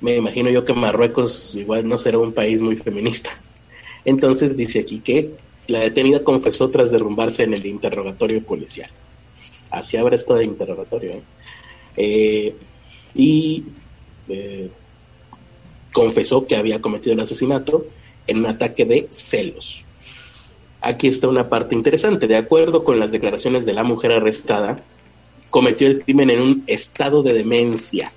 [0.00, 3.30] Me imagino yo que Marruecos igual no será un país muy feminista.
[4.04, 5.32] Entonces dice aquí que
[5.68, 8.90] la detenida confesó tras derrumbarse en el interrogatorio policial.
[9.70, 11.12] Así habrá estado el interrogatorio.
[11.12, 11.22] ¿eh?
[11.96, 12.54] Eh,
[13.14, 13.64] y
[14.28, 14.70] eh,
[15.92, 17.86] confesó que había cometido el asesinato
[18.26, 19.84] en un ataque de celos.
[20.80, 22.26] Aquí está una parte interesante.
[22.26, 24.82] De acuerdo con las declaraciones de la mujer arrestada,
[25.50, 28.12] cometió el crimen en un estado de demencia.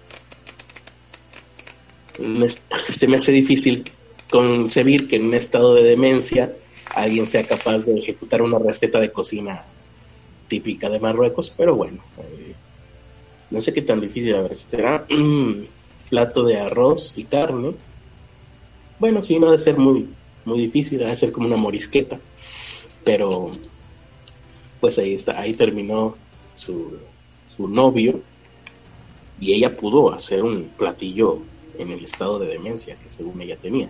[2.90, 3.84] Se me hace difícil
[4.30, 6.54] concebir que en un estado de demencia
[6.96, 9.66] alguien sea capaz de ejecutar una receta de cocina
[10.48, 12.56] típica de Marruecos, pero bueno, eh,
[13.52, 15.68] no sé qué tan difícil a ver, será un
[16.10, 17.74] plato de arroz y carne.
[19.00, 20.08] Bueno, sí, no ha de ser muy,
[20.46, 22.20] muy difícil, ha de ser como una morisqueta,
[23.04, 23.52] pero
[24.80, 26.16] pues ahí está, ahí terminó
[26.54, 26.98] su,
[27.56, 28.22] su novio
[29.40, 31.40] y ella pudo hacer un platillo
[31.78, 33.90] en el estado de demencia que según ella tenía.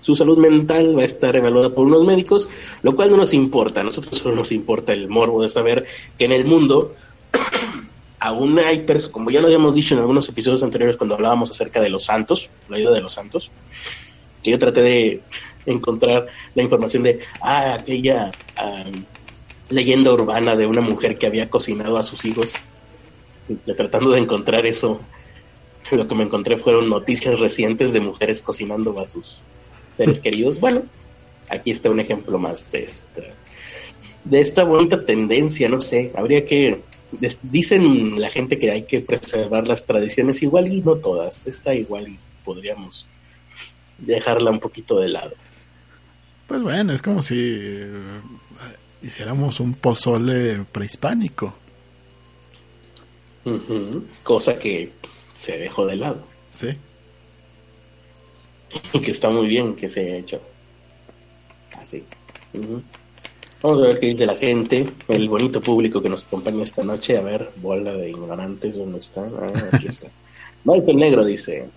[0.00, 2.48] Su salud mental va a estar evaluada por unos médicos,
[2.82, 3.80] lo cual no nos importa.
[3.80, 5.86] A nosotros solo nos importa el morbo de saber
[6.18, 6.94] que en el mundo
[8.18, 11.80] aún hay personas, como ya lo habíamos dicho en algunos episodios anteriores cuando hablábamos acerca
[11.80, 13.50] de los santos, la vida de los santos,
[14.42, 15.22] que yo traté de
[15.66, 18.32] encontrar la información de, ah, aquella
[19.68, 22.52] leyenda urbana de una mujer que había cocinado a sus hijos
[23.76, 25.00] tratando de encontrar eso,
[25.90, 29.40] lo que me encontré fueron noticias recientes de mujeres cocinando a sus
[29.90, 30.60] seres queridos.
[30.60, 30.82] Bueno,
[31.48, 33.22] aquí está un ejemplo más de esta,
[34.24, 36.80] de esta bonita tendencia, no sé, habría que,
[37.42, 42.08] dicen la gente que hay que preservar las tradiciones igual y no todas, esta igual
[42.08, 43.06] y podríamos
[43.98, 45.32] dejarla un poquito de lado.
[46.46, 47.88] Pues bueno, es como si eh,
[49.02, 51.54] hiciéramos un pozole prehispánico.
[54.22, 54.92] Cosa que
[55.32, 56.24] se dejó de lado.
[56.50, 56.68] Sí.
[58.92, 60.40] Y que está muy bien que se haya hecho.
[61.78, 62.04] Así.
[63.62, 67.16] Vamos a ver qué dice la gente, el bonito público que nos acompaña esta noche.
[67.16, 69.32] A ver, bola de ignorantes, ¿dónde están?
[69.38, 70.08] Ah, aquí está.
[70.64, 71.68] Michael Negro dice: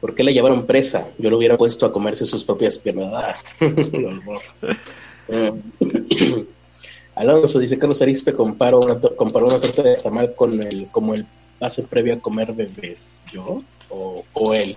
[0.00, 1.08] ¿Por qué la llevaron presa?
[1.18, 3.42] Yo lo hubiera puesto a comerse sus propias piernas.
[7.18, 11.26] Alonso dice Carlos Arispe comparó una, comparó una torta de tamal con el como el
[11.58, 13.24] paso previo a comer bebés.
[13.32, 13.58] ¿Yo?
[13.90, 14.76] ¿O, él?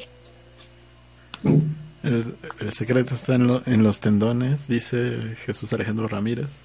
[2.03, 6.61] El, secreto está en, los tendones, dice Jesús Alejandro Ramírez.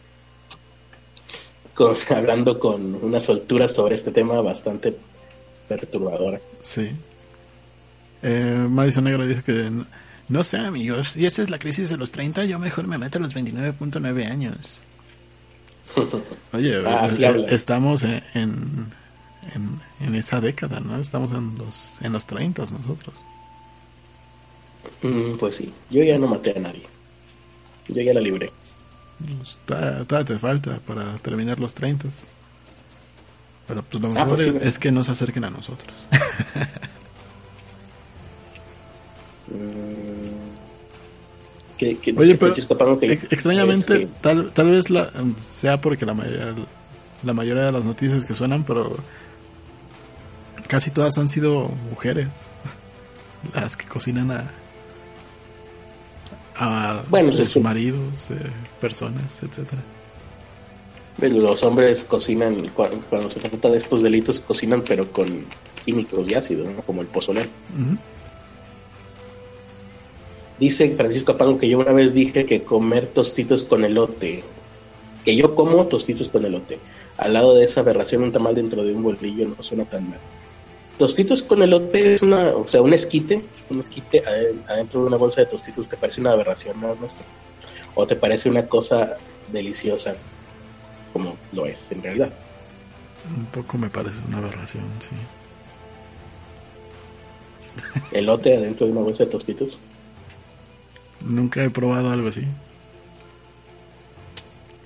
[2.15, 4.97] hablando con una soltura sobre este tema bastante
[5.69, 6.41] perturbadora.
[6.63, 6.91] Sí.
[8.23, 9.71] Eh, Madison Negro dice que
[10.29, 13.19] no, sé, amigos, y esa es la crisis de los 30, yo mejor me meto
[13.19, 14.81] a los 29.9 años.
[16.53, 20.99] Oye, ah, eh, estamos en, en, esa década, ¿no?
[20.99, 23.15] Estamos en los, en los 30 nosotros.
[25.03, 26.83] Mm, pues sí, yo ya no maté a nadie.
[27.89, 28.51] Yo ya la libré.
[29.65, 32.09] Todavía te falta para terminar los 30.
[33.67, 35.95] Pero pues lo ah, mejor pues es, que no se acerquen a nosotros.
[39.49, 40.17] Mm,
[42.17, 42.55] Oye, pero
[43.31, 45.13] extrañamente, tal, tal vez la,
[45.49, 46.55] sea porque la mayoría,
[47.23, 48.97] la mayoría de las noticias que suenan, pero
[50.69, 52.29] casi todas han sido mujeres
[53.55, 54.51] las que cocinan a,
[56.59, 58.37] a bueno, sus maridos, eh,
[58.81, 59.83] personas, etcétera.
[61.19, 65.27] Los hombres cocinan, cuando, se trata de estos delitos, cocinan pero con
[65.85, 67.49] químicos y ácidos, como el pozolero.
[70.59, 74.43] Dice Francisco Apango que yo una vez dije que comer tostitos con elote,
[75.25, 76.79] que yo como tostitos con elote.
[77.17, 80.19] Al lado de esa aberración, un tamal dentro de un bolillo no suena tan mal.
[80.99, 84.23] Tostitos con elote es una, o sea, un esquite, un esquite
[84.67, 86.97] adentro de una bolsa de tostitos, ¿te parece una aberración, no,
[87.95, 89.17] ¿O te parece una cosa
[89.53, 90.17] deliciosa
[91.13, 92.31] como lo es en realidad?
[93.37, 95.11] Un poco me parece una aberración, sí.
[98.13, 99.79] ¿Elote adentro de una bolsa de tostitos?
[101.21, 102.45] Nunca he probado algo así.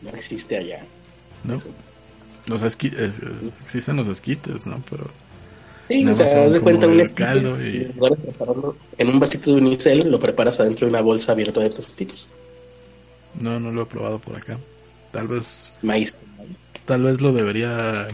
[0.03, 0.83] No existe allá.
[1.45, 1.57] No.
[2.47, 4.83] Los existen los esquites, ¿no?
[4.89, 5.11] Pero.
[5.91, 9.09] Sí, Nada o sea, haz de cuenta un caldo y- en lugar de prepararlo en
[9.09, 12.29] un vasito de unicel, lo preparas adentro de una bolsa abierta de tostitos.
[13.41, 14.57] No, no lo he probado por acá.
[15.11, 16.15] Tal vez, Maíz.
[16.85, 18.07] tal vez lo debería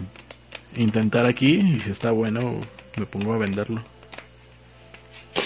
[0.75, 2.59] intentar aquí y si está bueno
[2.97, 3.83] me pongo a venderlo.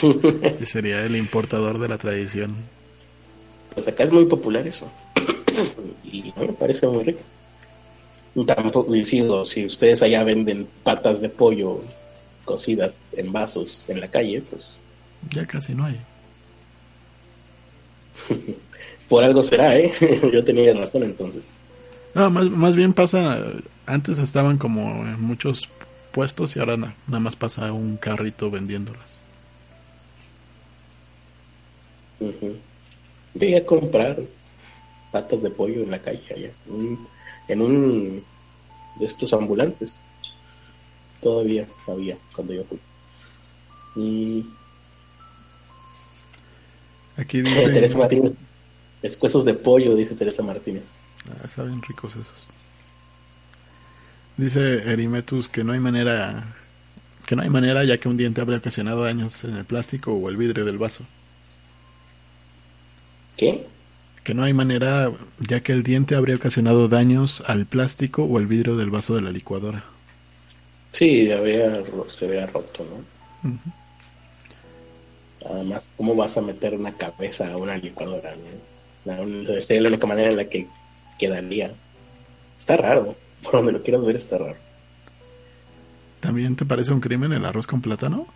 [0.60, 2.54] Y sería el importador de la tradición.
[3.74, 4.88] Pues acá es muy popular eso.
[6.04, 7.20] y mí me parece muy rico.
[8.36, 11.80] Y Tampoco, sigo, si ustedes allá venden patas de pollo
[12.50, 14.64] cocidas en vasos en la calle, pues
[15.30, 16.00] Ya casi no hay.
[19.08, 19.92] por algo será, ¿eh?
[20.32, 21.48] Yo tenía razón entonces.
[22.14, 23.38] No, más, más bien pasa,
[23.86, 25.68] antes estaban como en muchos
[26.10, 29.20] puestos y ahora na- nada más pasa un carrito vendiéndolas.
[32.18, 32.56] Ujú.
[33.34, 34.16] Ve a comprar
[35.12, 36.50] patas de pollo en la calle allá,
[37.48, 38.24] en un
[38.96, 40.00] de estos ambulantes.
[41.22, 42.78] Todavía había cuando yo fui.
[43.96, 44.46] Y
[47.16, 47.98] Aquí Teresa dice...
[47.98, 48.32] Martínez,
[49.02, 50.98] escuesos de pollo, dice Teresa Martínez.
[51.28, 52.46] Ah, saben ricos esos.
[54.36, 56.56] Dice Erimetus que no hay manera
[57.26, 60.28] que no hay manera ya que un diente habría ocasionado daños en el plástico o
[60.30, 61.04] el vidrio del vaso.
[63.36, 63.66] ¿Qué?
[64.24, 68.46] Que no hay manera ya que el diente habría ocasionado daños al plástico o el
[68.46, 69.84] vidrio del vaso de la licuadora.
[70.92, 73.48] Sí, había, se había roto, ¿no?
[73.48, 73.70] Ujú.
[75.54, 78.34] Además, ¿cómo vas a meter una cabeza a una licuadora?
[78.34, 78.50] ¿no?
[79.04, 80.66] La, sería la única manera en la que
[81.18, 81.72] quedaría.
[82.58, 83.14] Está raro.
[83.42, 84.56] Por donde lo quieras ver, está raro.
[86.20, 88.26] ¿También te parece un crimen el arroz con plátano?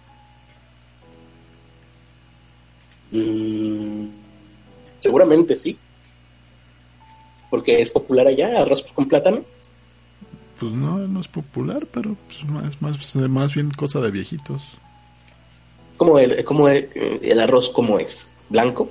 [3.10, 4.06] Mm,
[5.00, 5.76] seguramente sí.
[7.50, 9.42] Porque es popular allá, arroz con plátano.
[10.58, 14.62] Pues no, no es popular, pero pues, más, más, más bien cosa de viejitos.
[15.96, 16.88] Como el, como el,
[17.22, 18.30] el arroz, como es?
[18.48, 18.90] ¿Blanco?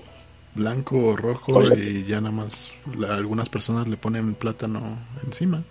[0.55, 4.81] Blanco o rojo y ya nada más la- algunas personas le ponen plátano
[5.25, 5.63] encima.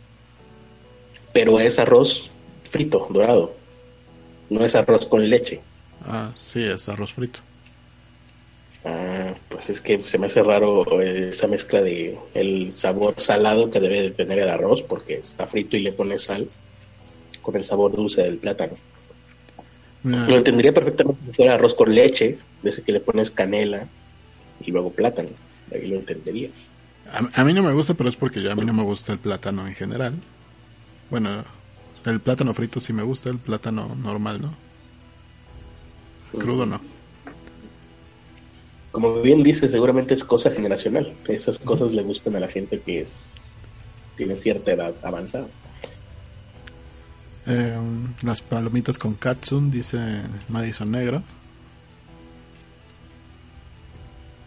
[1.33, 2.31] Pero es arroz
[2.65, 3.55] frito, dorado.
[4.51, 5.61] No es arroz con leche.
[6.07, 7.41] Ah, sí, es arroz frito.
[8.85, 13.81] Ah, pues es que se me hace raro esa mezcla de el sabor salado que
[13.81, 16.49] debe de tener el arroz porque está frito y le pones sal
[17.43, 18.75] con el sabor dulce del plátano.
[20.03, 23.89] Mira, Lo entendería perfectamente si fuera arroz con leche, desde que le pones canela
[24.61, 25.31] y luego plátano.
[25.73, 26.51] Ahí lo entendería.
[27.07, 29.13] a, a mí no me gusta, pero es porque ya a mí no me gusta
[29.13, 30.15] el plátano en general.
[31.11, 31.45] Bueno,
[32.05, 34.59] el plátano frito sí me gusta, el plátano normal, ¿no?
[36.37, 36.81] Crudo no.
[38.93, 41.15] Como bien dice, seguramente es cosa generacional.
[41.27, 43.43] Esas cosas le gustan a la gente que es
[44.17, 45.49] tiene cierta edad avanzada.
[47.47, 47.77] Eh,
[48.23, 49.99] las palomitas con katsun, dice
[50.49, 51.23] Madison Negro.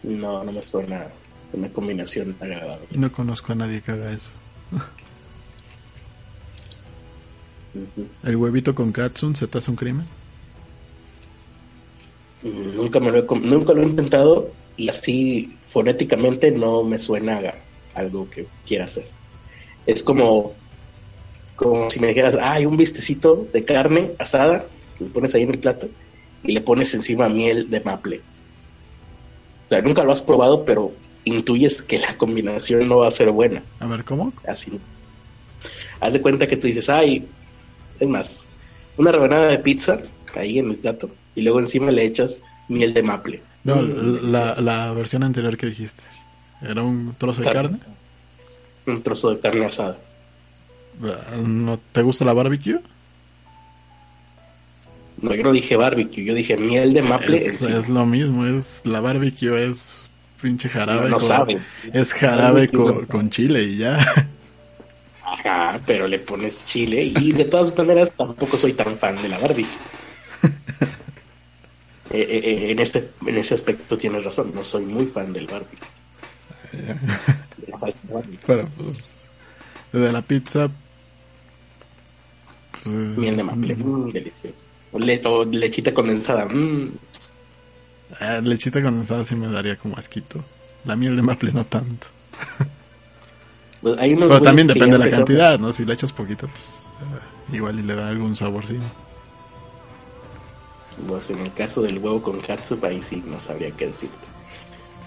[0.04, 1.08] No, no me suena
[1.52, 2.86] una combinación agradable.
[2.92, 4.30] Y no conozco a nadie que haga eso.
[8.22, 10.06] ¿El huevito con katsun se te hace un crimen?
[12.46, 17.38] Mm, Nunca, me lo he, nunca lo he intentado y así fonéticamente no me suena
[17.38, 19.06] a algo que quiera hacer.
[19.86, 20.52] Es como,
[21.56, 24.66] como si me dijeras, ah, hay un vistecito de carne asada,
[25.00, 25.88] lo pones ahí en el plato
[26.44, 28.20] y le pones encima miel de maple.
[29.66, 30.92] O sea, nunca lo has probado, pero
[31.24, 33.62] intuyes que la combinación no va a ser buena.
[33.80, 34.32] A ver, ¿cómo?
[34.46, 34.78] Así.
[35.98, 37.26] Haz de cuenta que tú dices, ay,
[37.98, 38.44] es más,
[38.96, 40.00] una rebanada de pizza
[40.34, 43.42] ahí en el plato y luego encima le echas miel de maple.
[43.62, 46.02] No, Mm, la, la versión anterior que dijiste.
[46.62, 47.78] ¿Era un trozo de Carne.
[47.78, 47.94] carne?
[48.86, 49.96] Un trozo de carne asada.
[51.44, 52.80] ¿No te gusta la barbecue?
[55.20, 59.00] No, yo no dije barbecue, yo dije miel de maple Es, lo mismo, es la
[59.00, 60.08] barbecue es
[60.40, 61.02] pinche jarabe.
[61.02, 61.58] No, no con, sabe.
[61.92, 63.06] Es jarabe Barbecue con, no.
[63.08, 63.98] con chile y ya.
[65.24, 69.38] Ajá, pero le pones chile y de todas maneras tampoco soy tan fan de la
[69.38, 69.66] barbecue.
[72.10, 75.46] Eh, eh, eh, en, ese, en ese aspecto tienes razón, no soy muy fan del
[75.46, 75.78] barbecue.
[78.46, 78.98] Pero pues,
[79.92, 80.68] de la pizza.
[82.82, 84.56] pues, Miel de maple, mm, delicioso.
[84.92, 86.92] O, le- o lechita condensada, mm,
[88.20, 90.44] eh, lechita condensada sí me daría como asquito.
[90.84, 92.06] La miel de maple no tanto.
[93.82, 95.72] pues Pero también depende de la cantidad, ¿no?
[95.72, 96.84] Si le echas poquito, pues
[97.50, 98.84] eh, igual y le da algún saborcito.
[101.08, 104.28] Pues en el caso del huevo con catsup, ahí sí no sabría qué decirte.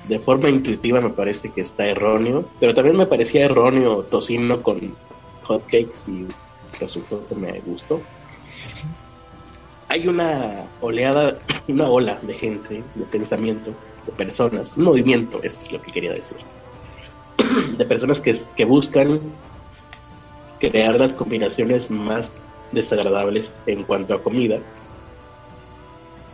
[0.08, 4.96] De forma intuitiva me parece que está erróneo, pero también me parecía erróneo tocino con
[5.44, 6.28] hotcakes y
[6.80, 8.02] resultó que me gustó.
[9.88, 11.38] hay una oleada,
[11.68, 13.74] una ola de gente, de pensamiento,
[14.06, 16.38] de personas, un movimiento, eso es lo que quería decir,
[17.78, 19.20] de personas que, que buscan
[20.60, 24.60] crear las combinaciones más desagradables en cuanto a comida.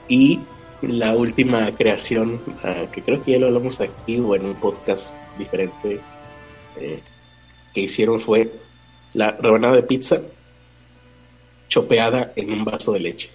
[0.07, 0.39] Y
[0.81, 5.19] la última creación, ah, que creo que ya lo hablamos aquí o en un podcast
[5.37, 5.99] diferente,
[6.77, 7.01] eh,
[7.73, 8.51] que hicieron fue
[9.13, 10.19] la rebanada de pizza
[11.67, 13.29] chopeada en un vaso de leche.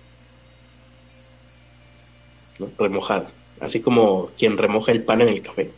[2.78, 3.30] Remojada.
[3.60, 5.70] Así como quien remoja el pan en el café.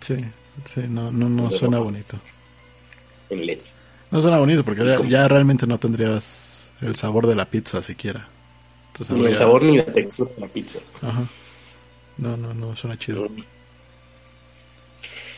[0.00, 0.16] Sí,
[0.64, 2.18] sí, no, no, no suena bonito.
[3.28, 3.70] En leche.
[4.10, 8.28] No suena bonito porque ya, realmente no tendrías el sabor de la pizza siquiera.
[9.10, 10.78] Ni el sabor ni la textura de la pizza.
[11.02, 11.24] Ajá.
[12.18, 13.28] No, no, no, suena chido.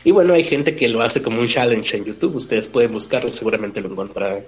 [0.03, 2.35] Y bueno, hay gente que lo hace como un challenge en YouTube.
[2.35, 4.43] Ustedes pueden buscarlo y seguramente lo encontrarán.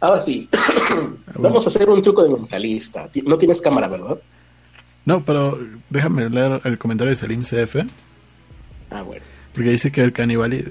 [0.00, 0.48] Ahora sí,
[1.34, 3.08] vamos a hacer un truco de mentalista.
[3.24, 4.18] No tienes cámara, ¿verdad?
[5.04, 5.58] No, pero
[5.90, 7.76] déjame leer el comentario de Selim CF.
[8.90, 9.24] Ah, bueno.
[9.54, 10.12] Porque dice que el,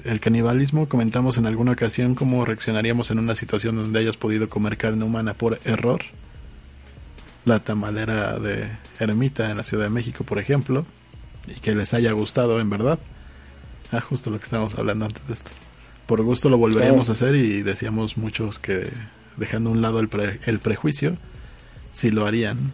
[0.04, 4.78] el canibalismo, comentamos en alguna ocasión cómo reaccionaríamos en una situación donde hayas podido comer
[4.78, 6.00] carne humana por error.
[7.48, 8.68] La tamalera de
[9.00, 10.84] Ermita en la Ciudad de México, por ejemplo,
[11.46, 12.98] y que les haya gustado en verdad.
[13.90, 15.52] Ah, justo lo que estábamos hablando antes de esto.
[16.04, 18.90] Por gusto lo volveríamos a hacer y decíamos muchos que
[19.38, 20.10] dejando a un lado el,
[20.44, 21.16] el prejuicio,
[21.90, 22.70] sí lo harían,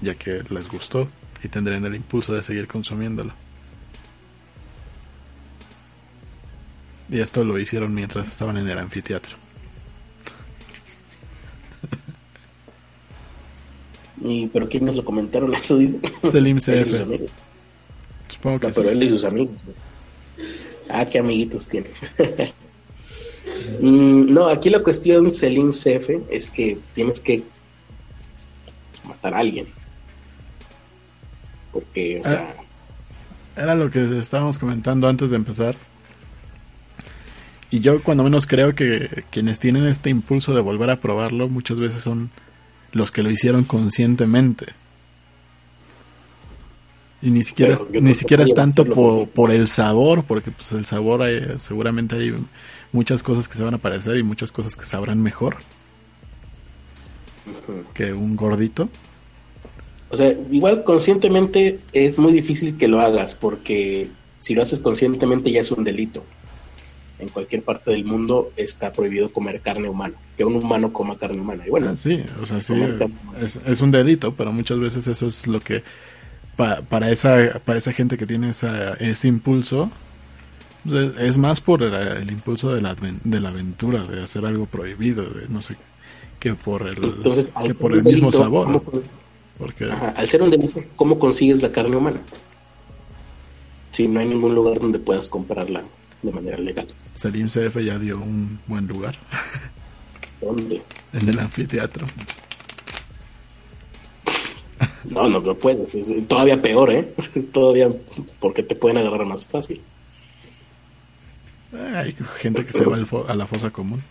[0.00, 1.06] ya que les gustó
[1.42, 3.34] y tendrían el impulso de seguir consumiéndolo.
[7.10, 9.43] Y esto lo hicieron mientras estaban en el anfiteatro.
[14.20, 15.78] ¿Y pero quién nos lo comentaron eso?
[15.78, 15.98] Dice?
[16.30, 17.28] Selim CF.
[18.28, 19.56] Supongo que no, pero él y sus amigos.
[20.88, 21.88] Ah, qué amiguitos tiene.
[23.80, 27.42] Mm, no, aquí la cuestión, Selim CF, es que tienes que
[29.06, 29.66] matar a alguien.
[31.72, 32.54] Porque, o sea...
[33.56, 35.76] Era lo que estábamos comentando antes de empezar.
[37.70, 41.80] Y yo cuando menos creo que quienes tienen este impulso de volver a probarlo muchas
[41.80, 42.30] veces son
[42.94, 44.66] los que lo hicieron conscientemente.
[47.20, 50.84] Y ni siquiera, es, ni siquiera es tanto por, por, el sabor, porque pues el
[50.84, 52.34] sabor hay, seguramente hay
[52.92, 55.56] muchas cosas que se van a parecer y muchas cosas que sabrán mejor
[57.92, 58.88] que un gordito.
[60.10, 65.50] O sea, igual conscientemente es muy difícil que lo hagas porque si lo haces conscientemente
[65.50, 66.22] ya es un delito.
[67.18, 71.40] En cualquier parte del mundo está prohibido comer carne humana, que un humano coma carne
[71.40, 71.64] humana.
[71.66, 72.74] Y bueno, ah, sí, o sea, sí,
[73.40, 75.84] es, es, un delito, pero muchas veces eso es lo que
[76.56, 79.90] para esa para esa gente que tiene esa, ese impulso
[80.84, 85.24] pues, es más por el, impulso de la, de la aventura, de hacer algo prohibido,
[85.24, 85.76] de no sé,
[86.38, 88.82] que por el, que por el mismo sabor.
[89.58, 89.84] Porque...
[89.84, 92.20] al ser un delito, ¿cómo consigues la carne humana?
[93.92, 95.84] Si no hay ningún lugar donde puedas comprarla
[96.24, 96.86] de manera legal.
[97.14, 99.14] Salim CF ya dio un buen lugar.
[100.40, 100.82] ¿Dónde?
[101.12, 102.06] En el anfiteatro.
[105.10, 105.94] No, no, no puedes.
[105.94, 107.12] Es, todavía peor, ¿eh?
[107.34, 107.88] Es todavía
[108.40, 109.80] porque te pueden agarrar más fácil.
[111.94, 112.96] Hay gente que se va
[113.28, 114.02] a la fosa común.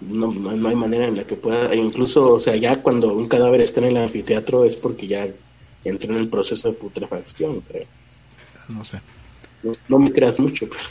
[0.00, 3.28] No, no hay manera en la que pueda, e incluso, o sea, ya cuando un
[3.28, 5.28] cadáver está en el anfiteatro es porque ya
[5.84, 7.86] entró en el proceso de putrefacción, creo.
[8.74, 9.00] No sé.
[9.88, 10.68] No, me creas mucho.
[10.68, 10.82] Pero...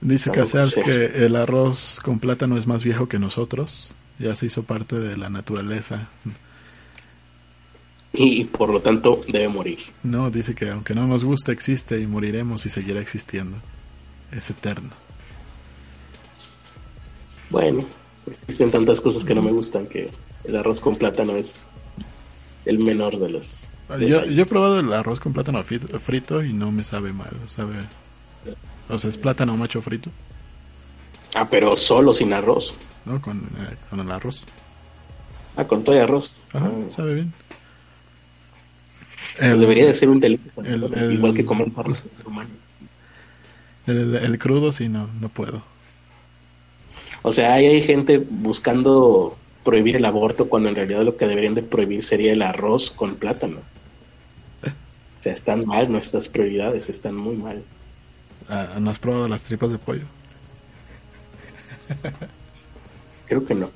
[0.00, 3.92] Dice Casears que el arroz con plátano es más viejo que nosotros.
[4.18, 6.08] Ya se hizo parte de la naturaleza.
[8.12, 9.78] Y por lo tanto debe morir.
[10.02, 13.56] No, dice que aunque no nos guste, existe y moriremos y seguirá existiendo.
[14.30, 14.90] Es eterno.
[17.50, 17.84] Bueno,
[18.30, 20.10] existen tantas cosas que no me gustan que
[20.44, 21.68] el arroz con plátano es
[22.64, 23.66] el menor de los.
[24.00, 27.74] Yo, yo he probado el arroz con plátano frito y no me sabe mal, sabe.
[28.88, 30.10] O sea, es plátano macho frito.
[31.34, 32.74] Ah, pero solo sin arroz.
[33.04, 34.42] No, con, eh, con el arroz.
[35.56, 36.34] Ah, con todo el arroz.
[36.52, 36.90] Ajá, ah.
[36.90, 37.32] sabe bien.
[39.38, 40.48] Pues debería de ser un delito,
[41.10, 41.68] igual que comer
[42.24, 42.50] humano.
[43.86, 45.62] El, el, crudo sí, no, no puedo.
[47.22, 51.54] O sea, hay, hay gente buscando prohibir el aborto cuando en realidad lo que deberían
[51.54, 53.58] de prohibir sería el arroz con plátano.
[55.24, 57.62] O sea, están mal nuestras prioridades, están muy mal.
[58.46, 60.04] Ah, ¿No has probado las tripas de pollo?
[63.26, 63.70] Creo que no.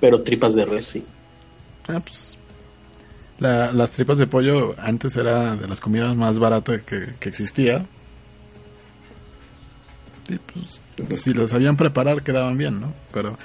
[0.00, 1.06] Pero tripas de res sí.
[1.86, 2.36] Ah, pues.
[3.38, 7.86] las tripas de pollo antes era de las comidas más baratas que, que existía.
[10.28, 12.92] Y pues, si las sabían preparar quedaban bien, ¿no?
[13.12, 13.38] Pero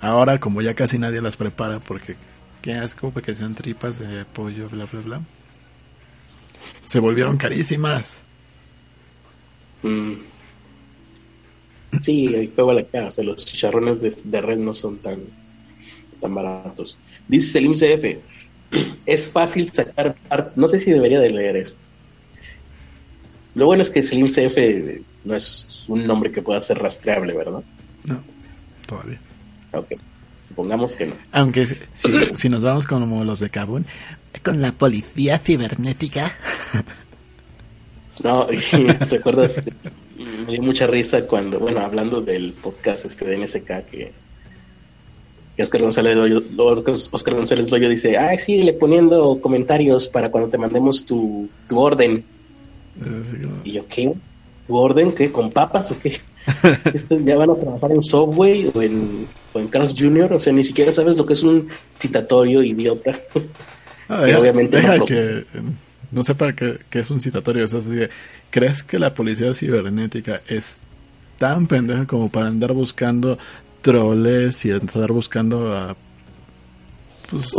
[0.00, 2.16] Ahora, como ya casi nadie las prepara porque
[2.62, 5.20] qué asco, porque sean tripas de pollo, bla, bla, bla.
[6.86, 8.22] Se volvieron carísimas.
[9.82, 10.12] Mm.
[12.00, 15.20] Sí, hay fuego a la sea, los chicharrones de, de red no son tan,
[16.20, 16.98] tan baratos.
[17.28, 18.18] Dice Selim CF,
[19.06, 20.16] es fácil sacar...
[20.56, 21.80] No sé si debería de leer esto.
[23.54, 24.58] Lo bueno es que Selim CF
[25.24, 27.62] no es un nombre que pueda ser rastreable, ¿verdad?
[28.04, 28.20] No,
[28.86, 29.20] todavía.
[29.72, 29.92] Ok.
[30.48, 31.14] Supongamos que no.
[31.32, 31.76] Aunque si,
[32.34, 33.84] si- nos vamos como los de Kabul,
[34.42, 36.36] con la policía cibernética.
[38.22, 39.62] No, y recuerdas,
[40.16, 44.12] me dio mucha risa cuando, bueno, hablando del podcast este de NSK que,
[45.56, 46.42] que Oscar González Loyo,
[47.12, 52.24] Oscar González Loyo dice, ay, síguele poniendo comentarios para cuando te mandemos tu, tu orden.
[53.64, 54.14] Y yo, ¿qué?
[54.66, 55.12] ¿Tu orden?
[55.12, 55.32] ¿Qué?
[55.32, 56.16] ¿Con papas o qué?
[56.94, 60.32] ¿Estos ya van a trabajar en Subway o en, o en Carlos Jr.?
[60.32, 63.18] O sea, ni siquiera sabes lo que es un citatorio idiota.
[64.08, 65.44] Que deja, obviamente deja no que
[66.12, 67.66] no sepa que, que es un citatorio.
[67.68, 68.10] Sea, así de,
[68.50, 70.80] ¿crees que la policía cibernética es
[71.38, 73.38] tan pendeja como para andar buscando
[73.82, 75.96] troles y andar buscando a,
[77.30, 77.52] pues,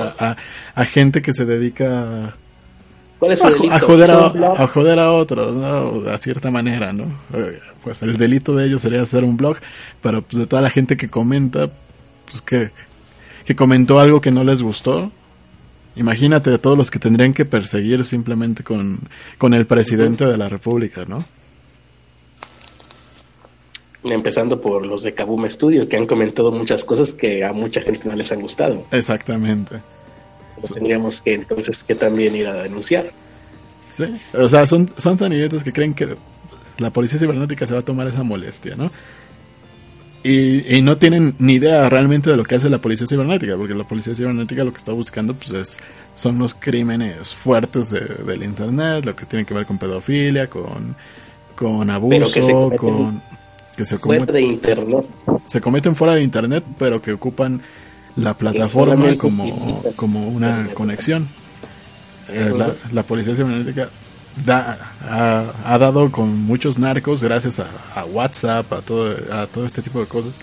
[0.00, 0.36] a, a-
[0.74, 2.34] a gente que se dedica a,
[3.18, 3.72] ¿Cuál es a, delito?
[3.74, 6.10] a joder ¿Son a, a joder a otros, ¿no?
[6.10, 7.04] A cierta manera, ¿no?
[7.34, 9.56] Eh, Pues el delito de ellos sería hacer un blog,
[10.02, 11.70] pero pues de toda la gente que comenta,
[12.30, 12.70] pues que,
[13.44, 15.10] que comentó algo que no les gustó.
[15.96, 19.00] Imagínate de todos los que tendrían que perseguir simplemente con,
[19.38, 21.22] con el presidente de la república, ¿no?
[24.04, 28.08] Empezando por los de Kaboom Studio, que han comentado muchas cosas que a mucha gente
[28.08, 28.84] no les han gustado.
[28.90, 29.80] Exactamente.
[30.58, 33.12] Pues tendríamos que entonces que también ir a denunciar.
[33.90, 34.04] Sí.
[34.32, 36.16] O sea, son, son tan idiotas que creen que
[36.78, 38.90] la policía cibernética se va a tomar esa molestia, ¿no?
[40.24, 43.74] Y, y no tienen ni idea realmente de lo que hace la policía cibernética, porque
[43.74, 45.80] la policía cibernética lo que está buscando pues es,
[46.14, 50.94] son los crímenes fuertes de- del Internet, lo que tiene que ver con pedofilia, con,
[51.56, 53.20] con que abuso, con...
[53.76, 55.06] Que se, Fuera cometen- de internet.
[55.46, 57.60] se cometen fuera de Internet, pero que ocupan
[58.16, 61.26] la plataforma como, como una conexión.
[62.28, 62.52] Eh,
[62.92, 63.88] la policía cibernética
[64.44, 64.78] da,
[65.08, 69.82] ha, ha dado con muchos narcos gracias a, a WhatsApp, a todo, a todo este
[69.82, 70.36] tipo de cosas.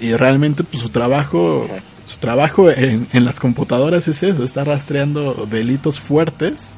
[0.00, 1.66] Y realmente pues, su trabajo,
[2.06, 6.76] su trabajo en, en las computadoras es eso, está rastreando delitos fuertes.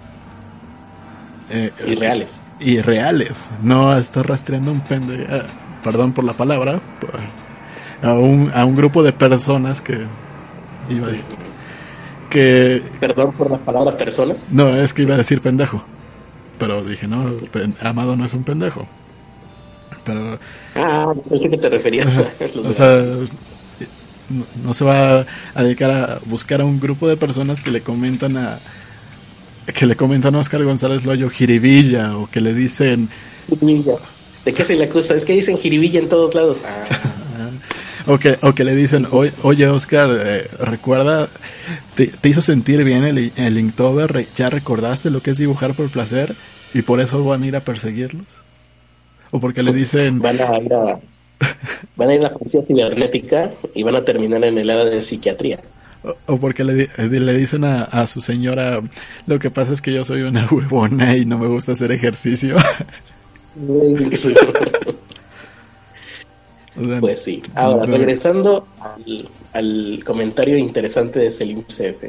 [1.50, 2.40] eh, Y reales.
[2.58, 3.50] y reales.
[3.62, 5.42] No está rastreando un pende eh,
[5.82, 6.80] perdón por la palabra,
[8.02, 10.06] a un, a un grupo de personas que
[10.88, 11.10] iba a,
[12.30, 14.44] que Perdón por la palabra personas.
[14.50, 15.82] no es que iba a decir pendejo,
[16.60, 17.32] pero dije no,
[17.80, 18.86] Amado no es un pendejo,
[20.04, 20.38] pero
[20.76, 23.02] Ah, pensé que te referías a o sea
[24.28, 27.80] no, no se va a dedicar a buscar a un grupo de personas que le
[27.80, 28.58] comentan a
[29.74, 33.08] que le comentan a Oscar González Loyo jiribilla o que le dicen
[33.48, 33.96] Jiribilla.
[34.44, 35.14] ¿De qué se le acusa?
[35.14, 36.60] Es que dicen jiribilla en todos lados.
[36.64, 36.84] Ah,
[38.06, 39.06] O que, o que le dicen,
[39.42, 41.28] oye, Oscar, eh, recuerda,
[41.94, 45.90] te, te hizo sentir bien el, el Inktober, ya recordaste lo que es dibujar por
[45.90, 46.34] placer
[46.72, 48.26] y por eso van a ir a perseguirlos.
[49.30, 50.98] O porque le dicen, van a ir a
[51.96, 55.00] van a ir a la policía cibernética y van a terminar en el área de
[55.00, 55.60] psiquiatría.
[56.02, 58.80] o, o porque le, eh, le dicen a, a su señora,
[59.26, 62.56] lo que pasa es que yo soy una huevona y no me gusta hacer ejercicio.
[67.00, 67.42] Pues sí.
[67.54, 72.04] Ahora, regresando al, al comentario interesante de Selim CF.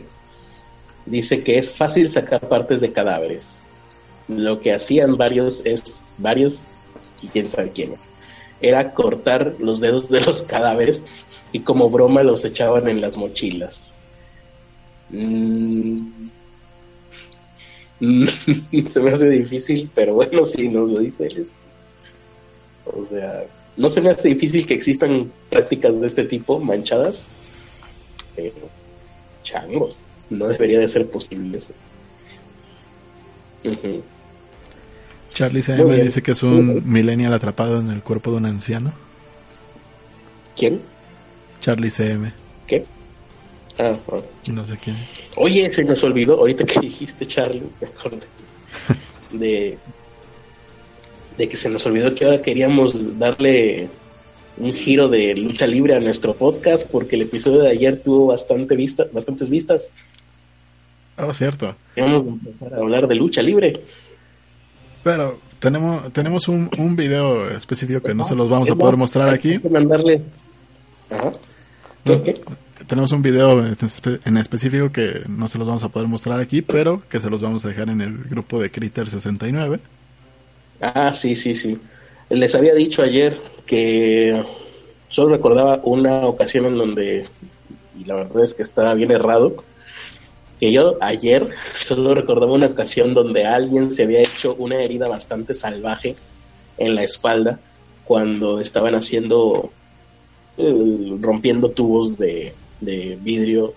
[1.05, 3.65] Dice que es fácil sacar partes de cadáveres.
[4.27, 6.77] Lo que hacían varios es varios
[7.21, 8.11] y quién sabe quiénes.
[8.61, 11.03] Era cortar los dedos de los cadáveres
[11.51, 13.93] y como broma los echaban en las mochilas.
[15.09, 15.97] Mm.
[18.87, 21.45] Se me hace difícil, pero bueno, si nos lo dice él.
[22.85, 23.45] O sea,
[23.77, 27.29] no se me hace difícil que existan prácticas de este tipo manchadas,
[28.35, 28.69] pero
[29.43, 31.73] changos, no debería de ser posible eso.
[33.63, 34.03] Ujú.
[35.33, 38.93] Charlie Muy CM dice que es un millennial atrapado en el cuerpo de un anciano.
[40.57, 40.81] ¿Quién?
[41.61, 42.33] Charlie CM,
[42.67, 42.85] ¿Qué?
[43.79, 44.21] Ah, ah.
[44.47, 44.97] no sé quién.
[45.35, 48.27] Oye, se nos olvidó, ahorita que dijiste Charlie, me acordé
[49.31, 49.77] de,
[51.41, 53.89] de que se nos olvidó que ahora queríamos darle
[54.57, 58.75] un giro de lucha libre a nuestro podcast porque el episodio de ayer tuvo bastante
[58.75, 59.89] vista, bastantes vistas.
[61.17, 61.75] Oh, cierto.
[61.97, 63.81] Vamos a empezar a hablar de lucha libre.
[65.03, 69.29] Pero tenemos, tenemos un, un video específico que no se los vamos a poder mostrar
[69.29, 69.59] aquí.
[69.67, 70.21] Mandarle.
[72.85, 77.01] Tenemos un video en específico que no se los vamos a poder mostrar aquí, pero
[77.09, 79.79] que se los vamos a dejar en el grupo de Critter 69.
[80.81, 81.79] Ah, sí, sí, sí.
[82.29, 84.43] Les había dicho ayer que
[85.07, 87.27] solo recordaba una ocasión en donde,
[87.99, 89.63] y la verdad es que estaba bien errado,
[90.59, 95.53] que yo ayer solo recordaba una ocasión donde alguien se había hecho una herida bastante
[95.53, 96.15] salvaje
[96.77, 97.59] en la espalda
[98.03, 99.69] cuando estaban haciendo,
[100.57, 103.73] eh, rompiendo tubos de, de vidrio,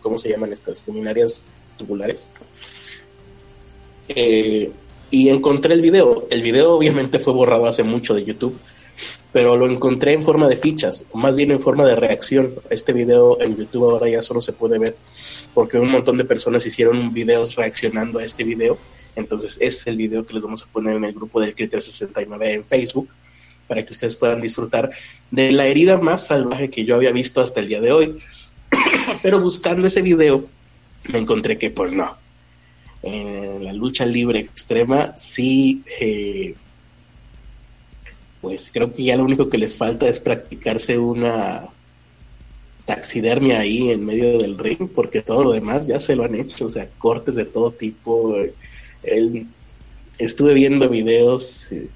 [0.00, 2.30] ¿cómo se llaman estas luminarias tubulares?
[4.08, 4.70] Eh,
[5.10, 6.26] y encontré el video.
[6.30, 8.58] El video obviamente fue borrado hace mucho de YouTube,
[9.32, 12.54] pero lo encontré en forma de fichas, más bien en forma de reacción.
[12.70, 14.96] Este video en YouTube ahora ya solo se puede ver
[15.54, 18.78] porque un montón de personas hicieron videos reaccionando a este video.
[19.16, 22.54] Entonces es el video que les vamos a poner en el grupo del Critter 69
[22.54, 23.08] en Facebook
[23.66, 24.90] para que ustedes puedan disfrutar
[25.30, 28.18] de la herida más salvaje que yo había visto hasta el día de hoy.
[29.22, 30.44] Pero buscando ese video
[31.08, 32.16] me encontré que pues no.
[33.02, 36.54] En la lucha libre extrema sí, eh,
[38.40, 41.68] pues creo que ya lo único que les falta es practicarse una
[42.84, 46.66] taxidermia ahí en medio del ring, porque todo lo demás ya se lo han hecho,
[46.66, 48.34] o sea, cortes de todo tipo.
[50.18, 51.88] estuve viendo videos, eh,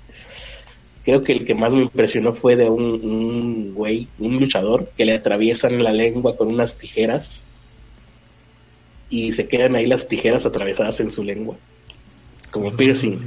[1.04, 5.14] creo que el que más me impresionó fue de un güey, un luchador, que le
[5.14, 7.46] atraviesan la lengua con unas tijeras
[9.12, 11.56] y se quedan ahí las tijeras atravesadas en su lengua,
[12.50, 13.18] como piercing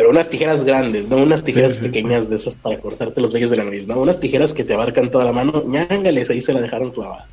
[0.00, 3.58] pero unas tijeras grandes, no unas tijeras pequeñas de esas para cortarte los vellos de
[3.58, 6.62] la nariz, no, unas tijeras que te abarcan toda la mano, ñángales, ahí se la
[6.62, 7.28] dejaron clavada.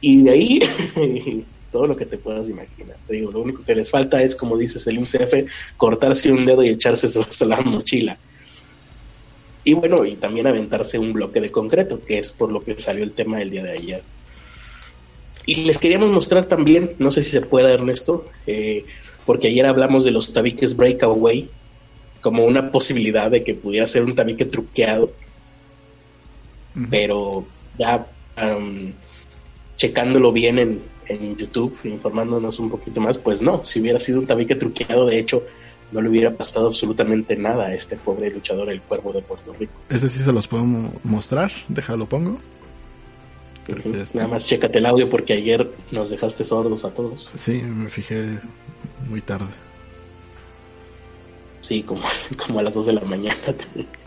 [0.00, 0.60] Y de ahí,
[1.70, 2.96] todo lo que te puedas imaginar.
[3.06, 6.62] Te digo, lo único que les falta es, como dices el UCF, cortarse un dedo
[6.62, 7.06] y echarse
[7.40, 8.16] a la mochila.
[9.62, 13.04] Y bueno, y también aventarse un bloque de concreto, que es por lo que salió
[13.04, 14.02] el tema del día de ayer.
[15.46, 18.84] Y les queríamos mostrar también, no sé si se puede, Ernesto, eh,
[19.26, 21.48] porque ayer hablamos de los tabiques breakaway
[22.20, 25.10] como una posibilidad de que pudiera ser un tabique truqueado,
[26.90, 27.44] pero
[27.78, 28.06] ya
[29.76, 34.26] checándolo bien en, en YouTube, informándonos un poquito más, pues no, si hubiera sido un
[34.26, 35.42] tabique truqueado, de hecho,
[35.92, 39.72] no le hubiera pasado absolutamente nada a este pobre luchador, el cuervo de Puerto Rico.
[39.88, 42.38] Ese sí se los puedo mostrar, déjalo pongo.
[44.14, 47.30] Nada más chécate el audio porque ayer nos dejaste sordos a todos.
[47.34, 48.38] Sí, me fijé
[49.08, 49.52] muy tarde.
[51.62, 52.02] Sí, como,
[52.46, 53.36] como a las 2 de la mañana.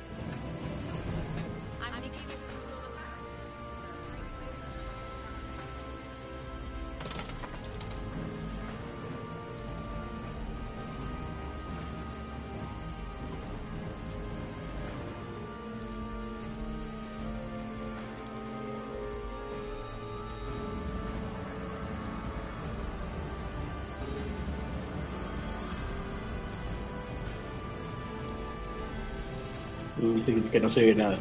[30.25, 31.17] dice que no se ve nada.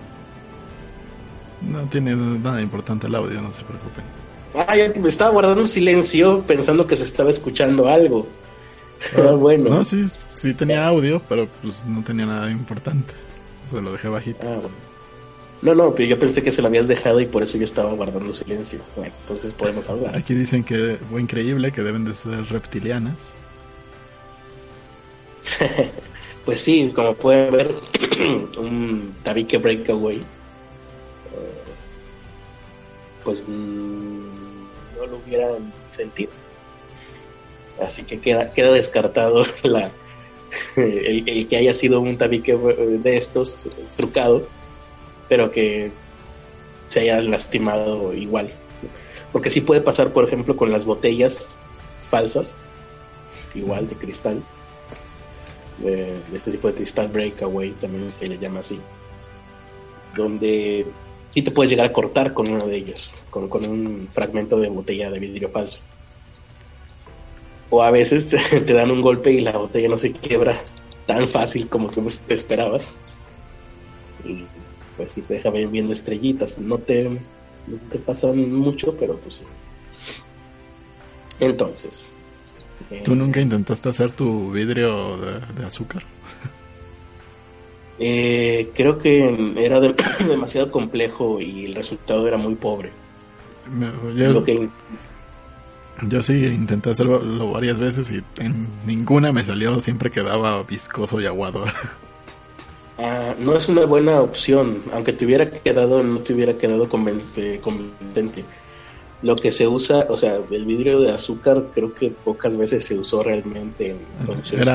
[1.62, 4.04] No tiene nada importante el audio, no se preocupen.
[4.54, 8.26] Ah, me estaba guardando un silencio pensando que se estaba escuchando algo.
[9.16, 9.68] Ah, bueno.
[9.68, 10.04] No, sí,
[10.36, 13.12] sí tenía audio, pero pues no tenía nada importante.
[13.66, 14.46] Se lo dejé bajito.
[14.48, 14.60] Ah,
[15.62, 17.92] no, no, pero yo pensé que se lo habías dejado y por eso yo estaba
[17.94, 18.78] guardando silencio.
[18.94, 20.16] Bueno, entonces podemos hablar.
[20.16, 23.34] Aquí dicen que fue increíble, que deben de ser reptilianas.
[26.44, 27.70] Pues sí, como pueden ver,
[28.58, 30.20] un tabique breakaway, eh,
[33.22, 34.24] pues mm,
[34.96, 36.32] no lo hubieran sentido.
[37.80, 39.92] Así que queda, queda descartado la,
[40.76, 43.66] el, que haya sido un tabique de estos
[43.96, 44.46] trucado,
[45.28, 45.92] pero que
[46.88, 48.50] se haya lastimado igual.
[49.32, 51.56] Porque sí puede pasar, por ejemplo, con las botellas
[52.02, 52.56] falsas,
[53.54, 54.42] igual de cristal
[55.78, 58.80] de, este tipo de cristal breakaway, también se le llama así,
[60.16, 60.86] donde
[61.30, 65.10] sí te puedes llegar a cortar con uno de ellos, con, un fragmento de botella
[65.10, 65.80] de vidrio falso.
[67.70, 70.56] O a veces te dan un golpe y la botella no se quiebra
[71.06, 72.92] tan fácil como tú te esperabas.
[74.24, 74.44] Y
[74.96, 76.58] pues sí te deja viendo estrellitas.
[76.58, 77.18] No te, no
[77.90, 79.44] te pasan mucho, pero pues sí.
[81.40, 82.12] Entonces,
[83.04, 86.02] ¿Tú nunca intentaste hacer tu vidrio de, azúcar?
[87.98, 89.80] Eh, creo que era
[90.28, 92.90] demasiado complejo y el resultado era muy pobre.
[96.08, 101.26] yo, sí intenté hacerlo varias veces y en ninguna me salió, siempre quedaba viscoso y
[101.26, 101.64] aguado.
[102.98, 106.84] Ah, no es una buena opción, aunque te hubiera quedado, no te hubiera quedado
[107.36, 108.44] eh, convincente.
[109.22, 112.98] Lo que se usa, o sea, el vidrio de azúcar creo que pocas veces se
[112.98, 114.66] usó realmente en producciones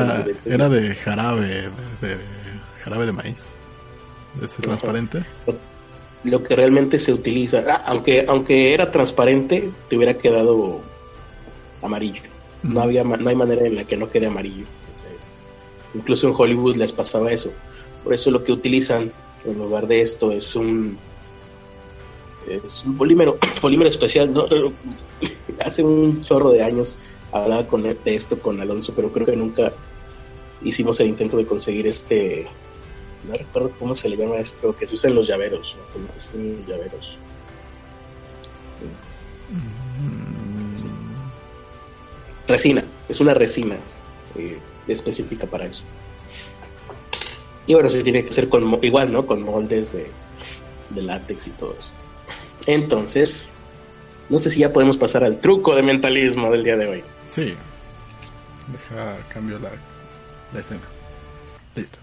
[0.45, 2.17] Era, de jarabe, de, de
[2.81, 3.47] jarabe de maíz.
[4.39, 5.23] De ese transparente.
[6.23, 10.81] Lo que realmente se utiliza, ah, aunque aunque era transparente, te hubiera quedado
[11.81, 12.21] amarillo.
[12.63, 12.83] No Mm.
[12.83, 14.65] había, ma- no hay manera en la que no quede amarillo.
[14.89, 15.07] Este,
[15.93, 17.51] incluso en Hollywood les pasaba eso.
[18.03, 19.11] Por eso lo que utilizan
[19.45, 20.97] en lugar de esto es un
[22.47, 24.33] es un polímero, polímero especial.
[24.33, 24.45] ¿no?
[25.65, 26.99] Hace un chorro de años
[27.31, 29.73] hablaba con de esto con Alonso, pero creo que nunca
[30.63, 32.47] hicimos el intento de conseguir este.
[33.27, 35.75] No recuerdo cómo se le llama esto, que se usa en los llaveros.
[35.95, 36.07] ¿no?
[36.15, 37.17] Se usa en los llaveros.
[40.75, 40.87] Sí.
[42.47, 43.75] Resina, es una resina
[44.35, 45.83] eh, específica para eso.
[47.65, 49.25] Y bueno, se tiene que hacer con igual, ¿no?
[49.25, 50.09] Con moldes de,
[50.91, 51.91] de látex y todo eso.
[52.67, 53.49] Entonces,
[54.29, 57.03] no sé si ya podemos pasar al truco de mentalismo del día de hoy.
[57.27, 57.53] Sí.
[58.71, 59.71] Deja cambio la,
[60.53, 60.81] la escena.
[61.75, 61.99] Listo.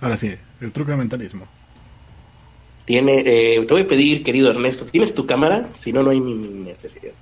[0.00, 1.46] Ahora sí, el truco de mentalismo.
[2.86, 5.68] Tiene, eh, te voy a pedir, querido Ernesto, ¿tienes tu cámara?
[5.74, 7.12] Si no, no hay necesidad.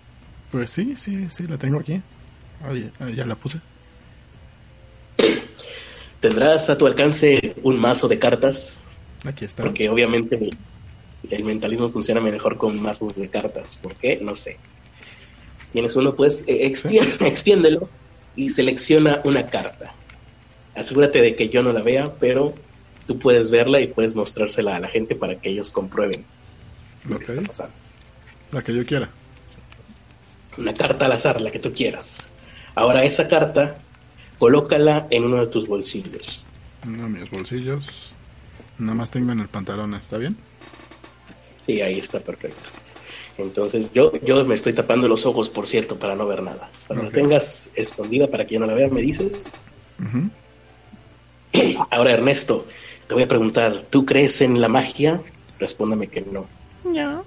[0.53, 2.01] Pues sí, sí, sí, la tengo aquí.
[2.62, 3.59] Ahí, ahí ya la puse.
[6.20, 8.82] Tendrás a tu alcance un mazo de cartas,
[9.24, 9.62] Aquí está.
[9.64, 10.51] porque obviamente
[11.31, 13.77] el, mentalismo funciona mejor con mazos de cartas.
[13.77, 14.18] ¿Por qué?
[14.20, 14.59] No sé.
[15.72, 17.89] Tienes uno, pues eh, extiende- extiéndelo
[18.37, 19.93] y selecciona una carta.
[20.74, 22.55] Asegúrate de que yo no la vea, pero
[23.07, 26.24] tú puedes verla y puedes mostrársela a la gente para que ellos comprueben
[27.09, 27.74] lo que está pasando.
[28.53, 29.09] La que yo quiera.
[30.59, 32.31] Una carta al azar, la que tú quieras.
[32.74, 33.77] Ahora esta carta,
[34.39, 36.45] colócala en uno de tus bolsillos.
[36.87, 38.12] Uno de mis bolsillos.
[38.79, 40.37] Nada más tengo en el pantalón, ¿está bien?
[41.67, 42.71] Sí, ahí está perfecto.
[43.39, 46.71] Entonces yo, yo me estoy tapando los ojos, por cierto, para no ver nada.
[46.87, 47.12] Cuando Ok.
[47.12, 49.53] la tengas escondida para que yo no la vea, me dices.
[51.91, 52.67] Ahora, Ernesto,
[53.09, 55.23] te voy a preguntar, ¿tú crees en la magia?
[55.59, 56.47] Respóndame que no.
[56.85, 57.25] No.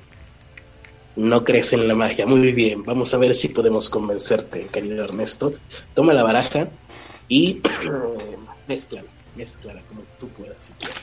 [1.16, 2.26] No crees en la magia.
[2.26, 5.54] Muy bien, vamos a ver si podemos convencerte, querido Ernesto.
[5.96, 6.70] Toma la baraja
[7.28, 7.62] y
[8.68, 10.98] mezclala, mezclala como tú puedas si quieres.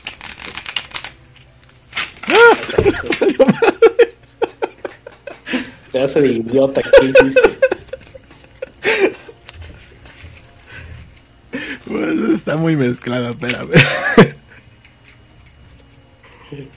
[5.91, 7.57] Pedazo de idiota, ¿qué hiciste?
[11.87, 13.71] Pues está muy mezclada, espérame.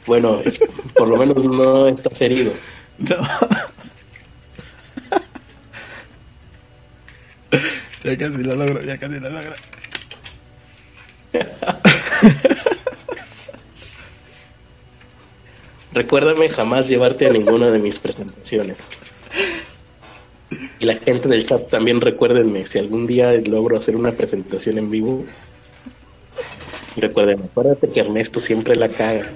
[0.07, 0.61] Bueno, es-
[0.95, 2.53] por lo menos no estás herido.
[2.99, 3.17] No.
[8.05, 9.55] ya casi lo logro, ya casi lo logro.
[15.93, 18.77] Recuérdame jamás llevarte a ninguna de mis presentaciones.
[20.79, 24.91] Y la gente del chat también recuérdenme, si algún día logro hacer una presentación en
[24.91, 25.25] vivo,
[26.97, 29.29] recuerden, acuérdate que Ernesto siempre la caga.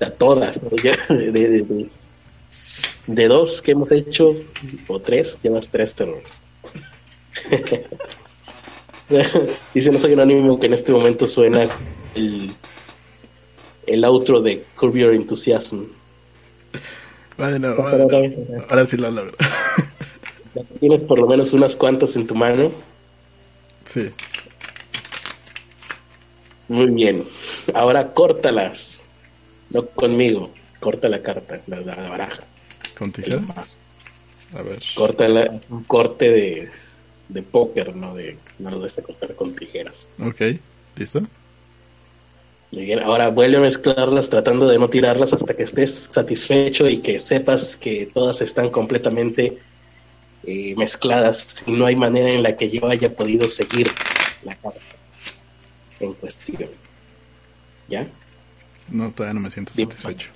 [0.00, 0.70] A todas, ¿no?
[0.70, 1.30] De,
[3.06, 4.34] de- dos que hemos hecho,
[4.88, 6.44] o tres, llevas tres terrores.
[9.74, 11.66] Dice, no soy anónimo que en este momento suena
[12.14, 12.50] el,
[13.90, 15.84] el outro de Curb Your Enthusiasm.
[17.36, 18.06] Bueno, bueno,
[18.68, 19.36] ahora sí lo logro.
[20.78, 22.70] Tienes por lo menos unas cuantas en tu mano.
[23.84, 24.10] sí.
[26.68, 27.24] Muy bien.
[27.74, 29.00] Ahora córtalas.
[29.70, 30.52] No conmigo.
[30.78, 32.44] Corta la carta, la, la baraja.
[32.96, 33.12] ¿Con
[33.46, 33.76] mazo.
[34.54, 34.78] A ver.
[34.94, 36.70] Córtala, un corte de,
[37.28, 40.08] de póker, no de no lo vas a cortar con tijeras.
[40.20, 40.42] Ok,
[40.96, 41.22] ¿listo?
[42.72, 46.98] Muy bien, ahora vuelve a mezclarlas tratando de no tirarlas hasta que estés satisfecho y
[46.98, 49.58] que sepas que todas están completamente
[50.44, 53.90] eh, mezcladas y no hay manera en la que yo haya podido seguir
[54.44, 54.78] la carta
[55.98, 56.70] en cuestión.
[57.88, 58.06] ¿Ya?
[58.88, 59.82] No, todavía no me siento Sí.
[59.84, 60.28] satisfecho.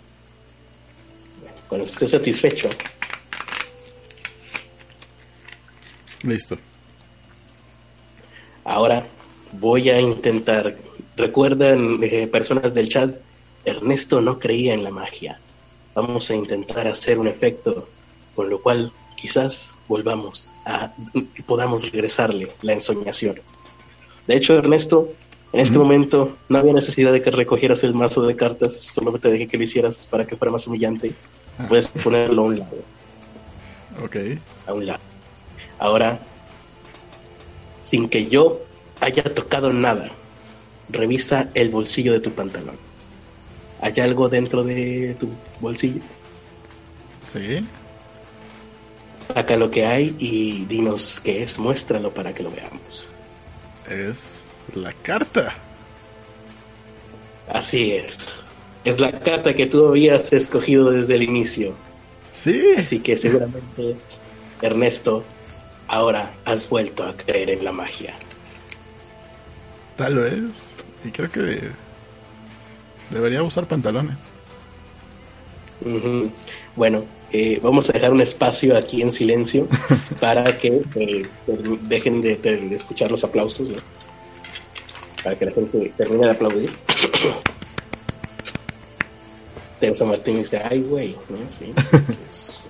[1.69, 2.69] Cuando estés satisfecho,
[6.25, 6.59] Listo.
[8.65, 9.07] ahora
[9.53, 10.75] voy a intentar.
[11.17, 13.15] Recuerdan, eh, personas del chat,
[13.65, 15.39] Ernesto no creía en la magia.
[15.95, 17.89] Vamos a intentar hacer un efecto,
[18.35, 20.93] con lo cual quizás volvamos a
[21.47, 23.41] podamos regresarle la ensoñación.
[24.27, 25.09] De hecho, Ernesto,
[25.53, 29.31] en este momento no había necesidad de que recogieras el mazo de cartas, solo te
[29.31, 31.13] dejé que lo hicieras para que fuera más humillante.
[31.59, 31.67] Ah.
[31.69, 32.77] Puedes ponerlo a un lado.
[34.03, 34.17] Ok.
[34.67, 35.01] a un lado.
[35.79, 36.19] Ahora,
[37.81, 38.63] sin que yo
[39.01, 40.11] haya tocado nada,
[40.89, 42.77] revisa el bolsillo de tu pantalón.
[43.81, 45.29] ¿Hay algo dentro de tu
[45.61, 46.01] bolsillo?
[47.23, 47.67] Sí.
[49.19, 53.09] Saca lo que hay y dinos qué es, muéstralo para que lo veamos.
[53.89, 55.55] Es la carta.
[57.49, 58.41] Así es.
[58.85, 61.75] Es la carta que tú habías escogido desde el inicio.
[62.33, 62.75] Sí.
[62.77, 63.97] Así que seguramente,
[64.61, 65.25] Ernesto,
[65.89, 68.15] ahora has vuelto a creer en la magia.
[69.97, 70.74] Tal vez.
[71.05, 71.71] Y creo que
[73.11, 74.31] debería usar pantalones.
[76.75, 79.69] Bueno, eh, vamos a dejar un espacio aquí en silencio
[80.21, 81.27] para que eh,
[81.83, 83.77] dejen de, de escuchar los aplausos, ¿no?
[85.25, 86.71] para que la gente termine de aplaudir.
[89.81, 91.39] Teresa Martín dice, ay, güey, ¿no?
[91.51, 91.97] Sí, sí,
[92.31, 92.63] es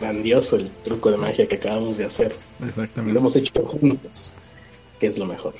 [0.00, 2.34] grandioso el truco de magia que acabamos de hacer.
[2.58, 3.18] Lo Exactamente.
[3.18, 4.32] hemos hecho juntos,
[4.98, 5.54] que es lo mejor.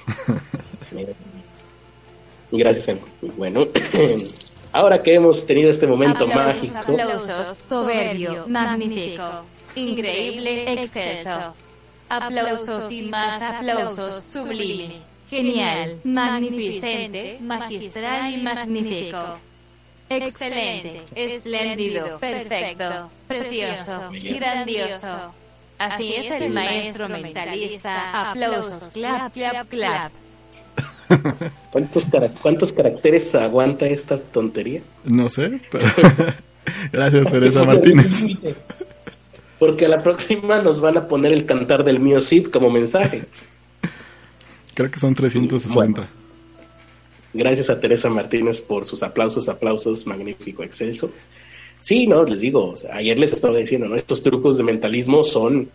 [0.90, 1.12] Mira.
[2.52, 2.98] Gracias, Em.
[3.36, 3.66] Bueno,
[4.72, 9.44] ahora que hemos tenido este momento Aplausos, mágico, aplausos, soberbio, magnífico,
[9.74, 11.54] increíble, excelso.
[12.10, 15.00] Aplausos y más aplausos, sublime,
[15.30, 19.38] genial, magnificente, magistral y magnífico.
[20.10, 25.34] Excelente, espléndido, perfecto, precioso, grandioso.
[25.78, 28.30] Así es el maestro mentalista.
[28.30, 30.12] Aplausos, clap, clap, clap.
[31.70, 34.82] ¿Cuántos, cara- ¿cuántos caracteres aguanta esta tontería?
[35.04, 35.84] No sé, pero...
[36.92, 38.24] Gracias, Teresa Martínez.
[39.58, 43.24] Porque a la próxima nos van a poner el cantar del mío Cid como mensaje.
[44.74, 45.74] Creo que son 360.
[45.74, 46.06] Bueno.
[47.34, 51.10] Gracias a Teresa Martínez por sus aplausos, aplausos, magnífico, excelso.
[51.80, 53.96] Sí, no, les digo, o sea, ayer les estaba diciendo, ¿no?
[53.96, 55.68] Estos trucos de mentalismo son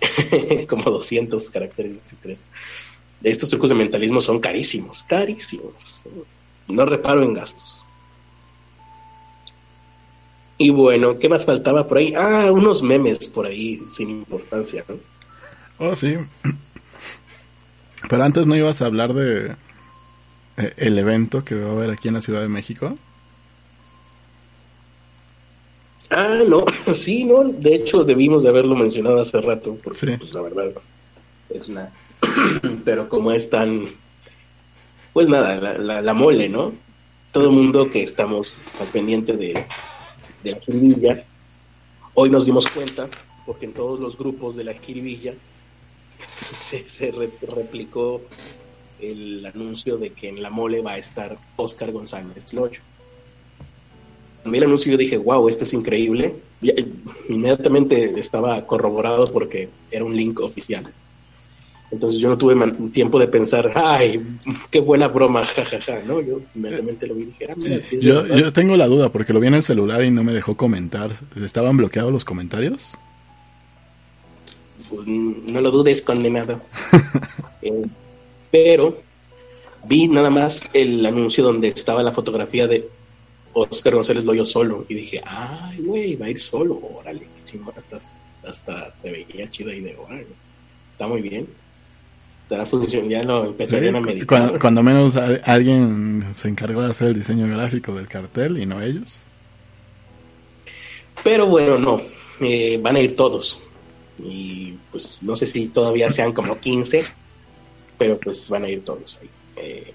[0.68, 2.44] como 200 caracteres, 23.
[3.22, 6.02] Estos trucos de mentalismo son carísimos, carísimos.
[6.68, 7.78] No reparo en gastos.
[10.58, 12.14] Y bueno, ¿qué más faltaba por ahí?
[12.14, 14.96] Ah, unos memes por ahí sin importancia, ¿no?
[15.78, 16.16] Oh, sí.
[18.08, 19.54] Pero antes no ibas a hablar de
[20.56, 22.96] eh, el evento que va a haber aquí en la Ciudad de México.
[26.10, 26.64] Ah, no,
[26.94, 30.16] sí, no, de hecho debimos de haberlo mencionado hace rato, porque Sí.
[30.18, 30.70] pues, la verdad
[31.50, 31.90] es una...
[32.84, 33.86] Pero como es tan...
[35.12, 36.72] Pues nada, la, mole, ¿no?
[37.32, 39.64] Todo el mundo que estamos al pendiente de,
[40.44, 41.24] la jiribilla,
[42.14, 43.08] hoy nos dimos cuenta,
[43.46, 45.32] porque en todos los grupos de la jiribilla
[46.52, 48.20] se, se re- replicó
[49.00, 52.80] el anuncio de que en la mole va a estar Oscar González Loyo
[54.50, 56.34] vi el anuncio yo dije, wow, esto es increíble.
[57.28, 60.84] Inmediatamente estaba corroborado porque era un link oficial.
[61.96, 62.54] Entonces yo no tuve
[62.92, 64.20] tiempo de pensar, ay,
[64.70, 66.20] qué buena broma, jajaja, ¿no?
[66.20, 69.32] Yo inmediatamente lo vi y dije, ah, mira, sí es Yo, tengo la duda porque
[69.32, 71.10] lo vi en el celular y no me dejó comentar.
[71.42, 72.92] ¿Estaban bloqueados los comentarios?
[74.90, 76.60] Pues, no lo dudes, condenado.
[77.62, 77.86] Eh,
[78.50, 79.00] pero
[79.88, 82.86] vi nada más el anuncio donde estaba la fotografía de
[83.54, 87.26] Oscar González Loyo solo y dije, ay, güey, va a ir solo, órale,
[87.74, 87.96] hasta,
[88.46, 90.26] hasta se veía chido ahí de, órale,
[90.92, 91.48] está muy bien.
[92.48, 94.26] Ya lo empezarían a meditar.
[94.26, 98.80] cuando, cuando menos alguien se encargó de hacer el diseño gráfico del cartel y no
[98.80, 99.24] ellos.
[101.24, 102.00] Pero bueno, no,
[102.40, 103.58] eh, van a ir todos.
[104.22, 107.04] Y pues no sé si todavía sean como 15,
[107.98, 109.28] pero pues van a ir todos ahí.
[109.56, 109.92] Eh,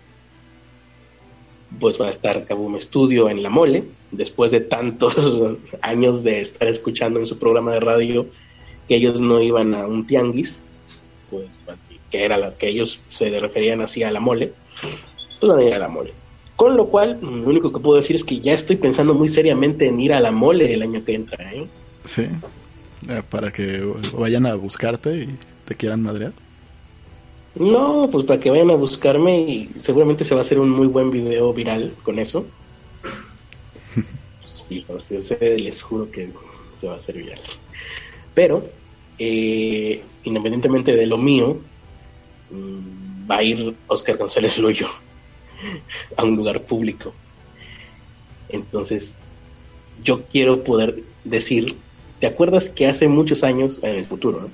[1.79, 5.15] pues va a estar Kaboom Studio en La Mole, después de tantos
[5.81, 8.25] años de estar escuchando en su programa de radio
[8.87, 10.61] que ellos no iban a un tianguis,
[11.29, 11.47] pues
[12.11, 14.53] que era la que ellos se referían así a La Mole,
[15.39, 16.13] pues van a ir a La Mole.
[16.55, 19.87] Con lo cual, lo único que puedo decir es que ya estoy pensando muy seriamente
[19.87, 21.67] en ir a La Mole el año que entra, ¿eh?
[22.03, 22.27] Sí.
[23.09, 23.81] Eh, Para que
[24.15, 26.33] vayan a buscarte y te quieran madrear.
[27.55, 30.87] No, pues para que vayan a buscarme y seguramente se va a hacer un muy
[30.87, 32.45] buen video viral con eso.
[34.49, 34.85] Sí,
[35.39, 36.29] les juro que
[36.73, 37.39] se va a hacer viral.
[38.33, 38.63] Pero,
[39.17, 41.57] eh, independientemente de lo mío,
[43.29, 44.87] va a ir Oscar González Loyo
[46.17, 47.13] a un lugar público.
[48.49, 49.17] Entonces,
[50.03, 51.75] yo quiero poder decir,
[52.19, 54.49] ¿te acuerdas que hace muchos años, en el futuro.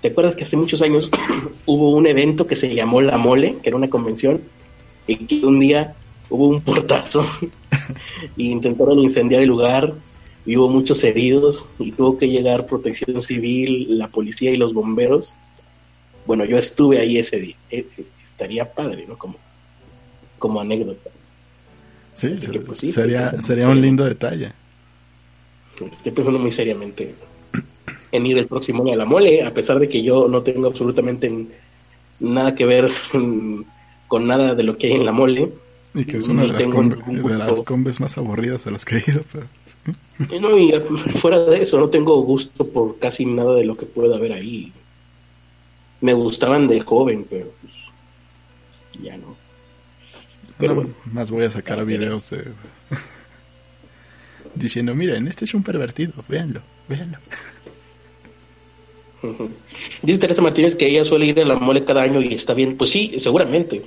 [0.00, 1.10] ¿Te acuerdas que hace muchos años
[1.66, 4.40] hubo un evento que se llamó La Mole, que era una convención,
[5.06, 5.94] y que un día
[6.30, 7.24] hubo un portazo
[8.36, 9.94] y intentaron incendiar el lugar
[10.46, 15.32] y hubo muchos heridos y tuvo que llegar protección civil, la policía y los bomberos?
[16.28, 17.56] Bueno, yo estuve ahí ese día.
[17.70, 19.16] Eh, eh, estaría padre, ¿no?
[19.16, 19.36] Como
[20.38, 21.10] como anécdota.
[22.14, 24.52] Sí, que, pues, sí, sería, pensando sería en un lindo detalle.
[25.90, 27.14] Estoy pensando muy seriamente
[28.12, 30.68] en ir el próximo año a la mole, a pesar de que yo no tengo
[30.68, 31.32] absolutamente
[32.20, 32.90] nada que ver
[34.08, 35.50] con nada de lo que hay en la mole.
[35.94, 39.10] Y que es una de las, de las combes más aburridas a las que he
[39.10, 39.22] ido.
[39.32, 40.36] Pero, sí.
[40.36, 40.72] Y no, y
[41.16, 44.70] fuera de eso, no tengo gusto por casi nada de lo que pueda haber ahí.
[46.00, 47.74] Me gustaban de joven, pero pues,
[49.02, 49.36] ya no.
[50.58, 50.90] Pero bueno.
[51.12, 52.44] más voy a sacar videos de...
[54.54, 57.18] diciendo, miren, este es un pervertido, véanlo, véanlo.
[60.02, 62.76] Dice Teresa Martínez que ella suele ir a la mole cada año y está bien.
[62.76, 63.84] Pues sí, seguramente.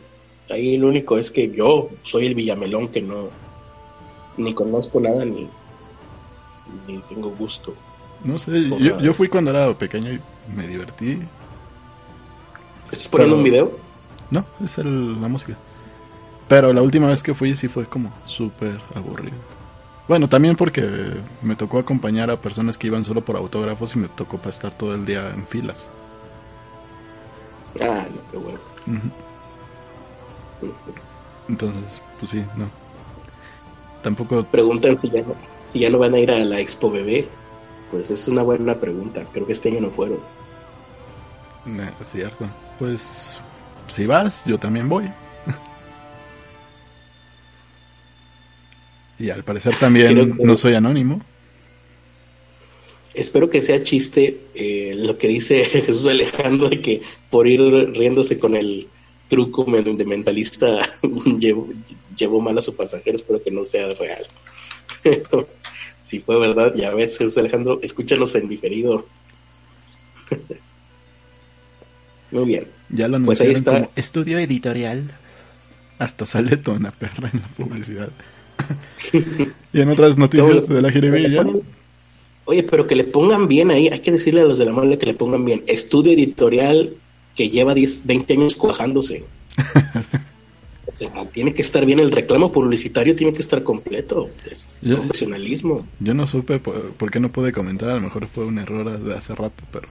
[0.50, 3.30] Ahí lo único es que yo soy el villamelón que no
[4.38, 5.48] ni conozco nada ni,
[6.88, 7.74] ni tengo gusto.
[8.24, 10.20] No sé, yo, yo fui cuando era pequeño y
[10.56, 11.20] me divertí.
[12.92, 13.72] ¿Estás poniendo un video?
[14.30, 15.58] No, es el- la música.
[16.48, 19.38] Pero la última vez que fui sí fue como súper aburrido.
[20.08, 20.86] Bueno, también porque
[21.42, 24.74] me tocó acompañar a personas que iban solo por autógrafos y me tocó para estar
[24.74, 25.90] todo el día en filas.
[27.80, 28.60] Ah, no, qué bueno.
[31.48, 32.70] Entonces, pues sí, no.
[34.04, 37.28] Tampoco Preguntan si ya, no, si ya no van a ir a la Expo Bebé.
[37.92, 39.26] Pues es una buena pregunta.
[39.32, 40.20] Creo que este año no fueron.
[42.02, 42.46] es cierto.
[42.82, 43.36] Pues
[43.90, 45.06] si vas, yo también voy.
[49.20, 51.22] y al parecer también que- no soy anónimo.
[53.14, 57.62] Espero que sea chiste eh, lo que dice Jesús Alejandro de que por ir
[57.92, 58.88] riéndose con el
[59.30, 60.80] truco de mentalista
[61.38, 61.68] llevó,
[62.18, 63.16] llevó mal a su pasajero.
[63.16, 64.26] Espero que no sea real.
[66.00, 69.06] si fue verdad, ya ves, Jesús Alejandro, escúchanos en diferido.
[72.32, 72.68] Muy bien.
[72.90, 73.90] Ya lo Pues ahí anunciaron está.
[73.90, 75.12] como estudio editorial.
[76.00, 78.10] Hasta sale Tona Perra en la publicidad.
[79.74, 81.46] y en otras noticias de la jiribilla.
[82.46, 84.98] Oye, pero que le pongan bien ahí, hay que decirle a los de la mole
[84.98, 85.64] que le pongan bien.
[85.68, 86.96] Estudio editorial
[87.36, 89.24] que lleva 10, 20 años cuajándose.
[90.94, 94.30] o sea, tiene que estar bien el reclamo publicitario, tiene que estar completo.
[94.50, 95.88] Es profesionalismo.
[96.00, 97.92] Yo no supe por, por qué no pude comentar.
[97.92, 99.88] A lo mejor fue un error de hace rato, pero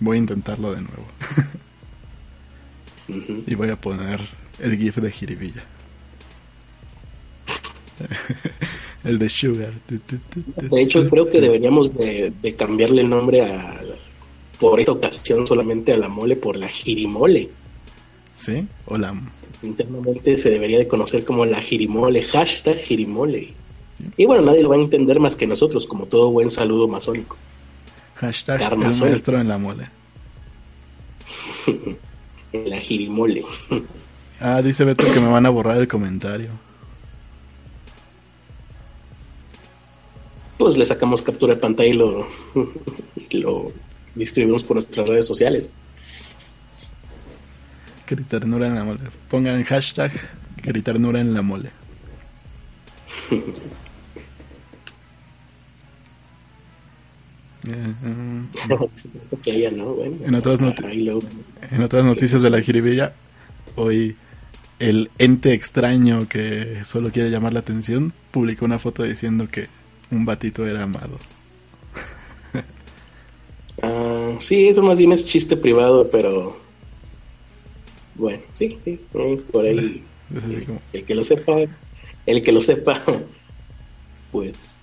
[0.00, 1.06] voy a intentarlo de nuevo.
[3.08, 4.20] Y voy a poner
[4.60, 5.64] el GIF de jiribilla.
[9.04, 9.72] el de Sugar.
[9.86, 13.80] De hecho, creo que deberíamos de, de cambiarle el nombre a,
[14.58, 17.50] por esta ocasión solamente a la mole por la girimole.
[18.34, 18.66] ¿Sí?
[18.86, 19.14] O la...
[19.62, 23.52] Internamente se debería de conocer como la girimole, hashtag girimole.
[24.16, 27.36] Y bueno, nadie lo va a entender más que nosotros, como todo buen saludo masónico.
[28.16, 29.88] Hashtag el maestro en la mole.
[32.54, 33.44] La girimole.
[34.40, 36.50] Ah, dice Beto que me van a borrar el comentario.
[40.56, 42.26] Pues le sacamos captura de pantalla y lo,
[43.30, 43.72] lo
[44.14, 45.72] distribuimos por nuestras redes sociales.
[48.06, 49.00] Criternura en la mole.
[49.28, 50.12] Pongan hashtag
[50.62, 51.70] Criternura en la mole.
[61.70, 63.14] En otras noticias de la jiribilla,
[63.76, 64.16] hoy
[64.78, 69.68] el ente extraño que solo quiere llamar la atención publicó una foto diciendo que
[70.10, 71.18] un batito era amado.
[73.82, 76.56] Ah, sí, eso más bien es chiste privado, pero
[78.14, 80.04] bueno, sí, sí, por ahí
[80.92, 81.56] el que lo sepa,
[82.24, 83.02] el que lo sepa,
[84.30, 84.73] pues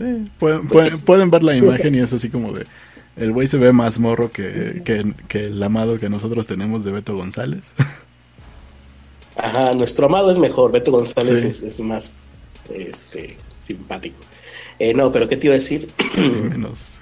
[0.00, 2.66] eh, pueden, pueden- pueden ver la imagen y es así como de...
[3.14, 6.92] El güey se ve más morro que, que, que el amado que nosotros tenemos de
[6.92, 7.60] Beto González.
[9.36, 11.48] Ajá, nuestro amado es mejor, Beto González Sí.
[11.48, 12.14] es, es más
[12.72, 14.16] este, simpático.
[14.78, 15.88] Eh, no, pero ¿qué te iba a decir?
[16.16, 16.78] Menos...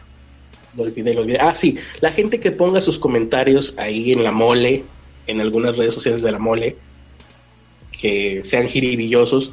[0.77, 1.39] Lo olvidé, lo olvidé.
[1.41, 4.85] Ah, sí, la gente que ponga sus comentarios ahí en la mole,
[5.27, 6.77] en algunas redes sociales de la mole,
[7.91, 9.53] que sean jiribillosos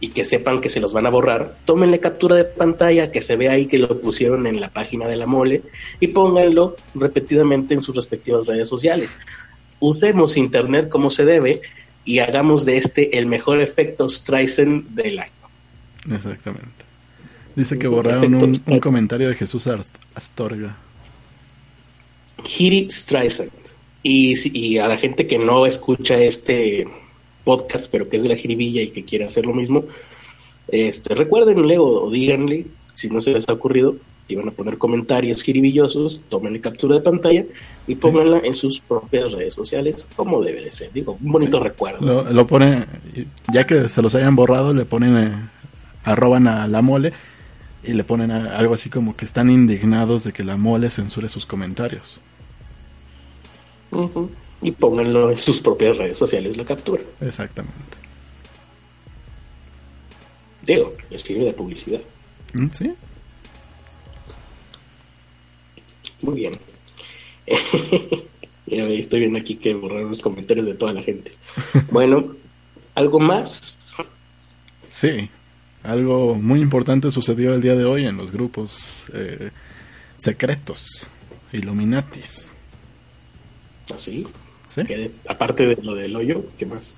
[0.00, 3.36] y que sepan que se los van a borrar, tómenle captura de pantalla, que se
[3.36, 5.62] vea ahí que lo pusieron en la página de la mole
[5.98, 9.18] y pónganlo repetidamente en sus respectivas redes sociales.
[9.80, 11.60] Usemos internet como se debe
[12.04, 15.32] y hagamos de este el mejor efecto Streisand del año.
[16.12, 16.84] Exactamente.
[17.56, 18.34] Dice que borraron
[18.66, 20.76] un, comentario de Jesús Ast- Astorga.
[22.44, 23.50] Hiri Streisand.
[24.02, 26.86] Y a la gente que no escucha este
[27.50, 29.84] podcast, pero que es de la jiribilla y que quiere hacer lo mismo,
[30.68, 33.96] este, recuérdenle o, o díganle, si no se les ha ocurrido,
[34.26, 37.44] si van a poner comentarios jiribillosos, tomen captura de pantalla
[37.86, 40.92] y pónganla en sus propias redes sociales, como debe de ser.
[40.92, 41.64] Digo, un bonito Sí.
[41.64, 42.04] recuerdo.
[42.04, 42.84] Lo, lo ponen,
[43.54, 45.32] ya que se los hayan borrado, le ponen, eh,
[46.04, 47.12] arroban a la mole
[47.82, 51.28] y le ponen a- algo así como que están indignados de que la mole censure
[51.30, 52.20] sus comentarios.
[53.90, 54.28] Ujú.
[54.60, 57.02] Y pónganlo en sus propias redes sociales la captura.
[57.20, 57.96] Exactamente.
[60.62, 62.00] Digo, les sirve de publicidad.
[62.54, 62.94] Mm, ¿Sí?
[66.20, 66.52] Muy bien.
[68.66, 71.32] Estoy viendo aquí que borraron los comentarios de toda la gente.
[71.90, 72.36] Bueno,
[72.94, 73.78] ¿algo más?
[74.92, 75.30] Sí.
[75.82, 79.50] Algo muy importante sucedió el día de hoy en los grupos eh,
[80.18, 81.06] secretos,
[81.52, 82.52] Illuminatis.
[83.94, 84.26] Así.
[84.68, 84.84] ¿Sí?
[84.84, 86.96] Que, aparte de lo del hoyo, ¿qué más?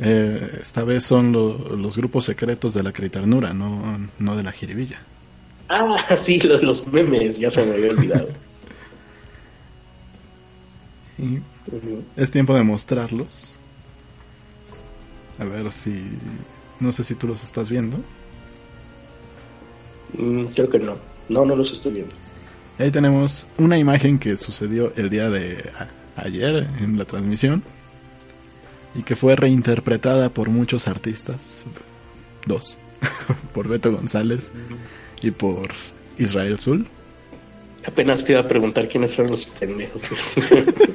[0.00, 4.52] Eh, esta vez son lo- los grupos secretos de la criternura, no, no de la
[4.52, 5.00] jiribilla.
[5.68, 8.28] Ah, sí, los, los memes, ya se me había olvidado.
[11.18, 11.38] Y
[12.16, 13.56] es tiempo de mostrarlos.
[15.38, 16.02] A ver si...
[16.80, 17.98] No sé si tú los estás viendo.
[20.18, 20.96] Mm, creo que no.
[21.28, 22.14] No, no los estoy viendo.
[22.78, 25.70] Ahí tenemos una imagen que sucedió el día de
[26.16, 27.62] ayer en la transmisión
[28.94, 31.64] y que fue reinterpretada por muchos artistas,
[32.46, 32.78] dos,
[33.52, 34.52] por Beto González
[35.22, 35.68] y por
[36.18, 36.86] Israel Zul.
[37.86, 40.02] Apenas te iba a preguntar quiénes fueron los pendejos.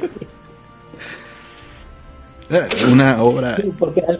[2.51, 3.57] Eh, Una obra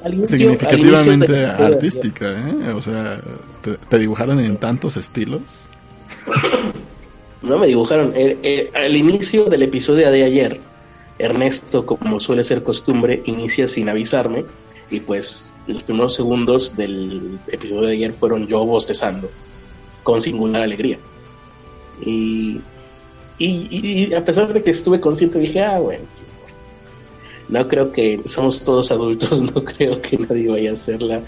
[0.06, 2.74] inicio- significativamente artística, ¿eh?
[2.74, 3.20] o sea,
[3.64, 5.70] te, te dibujaron en tantos estilos.
[7.41, 8.12] No me dibujaron.
[8.16, 10.60] Eh, al inicio del episodio de ayer,
[11.20, 14.45] Ernesto, como suele ser costumbre, inicia sin avisarme.
[14.89, 19.30] Y pues los primeros segundos del episodio de ayer fueron yo bostezando,
[20.01, 20.97] con singular alegría.
[22.01, 22.59] Y,
[23.38, 26.05] y, y a pesar de que estuve consciente, dije, ah, bueno,
[27.49, 31.22] no creo que somos todos adultos, no creo que nadie vaya a hacer la,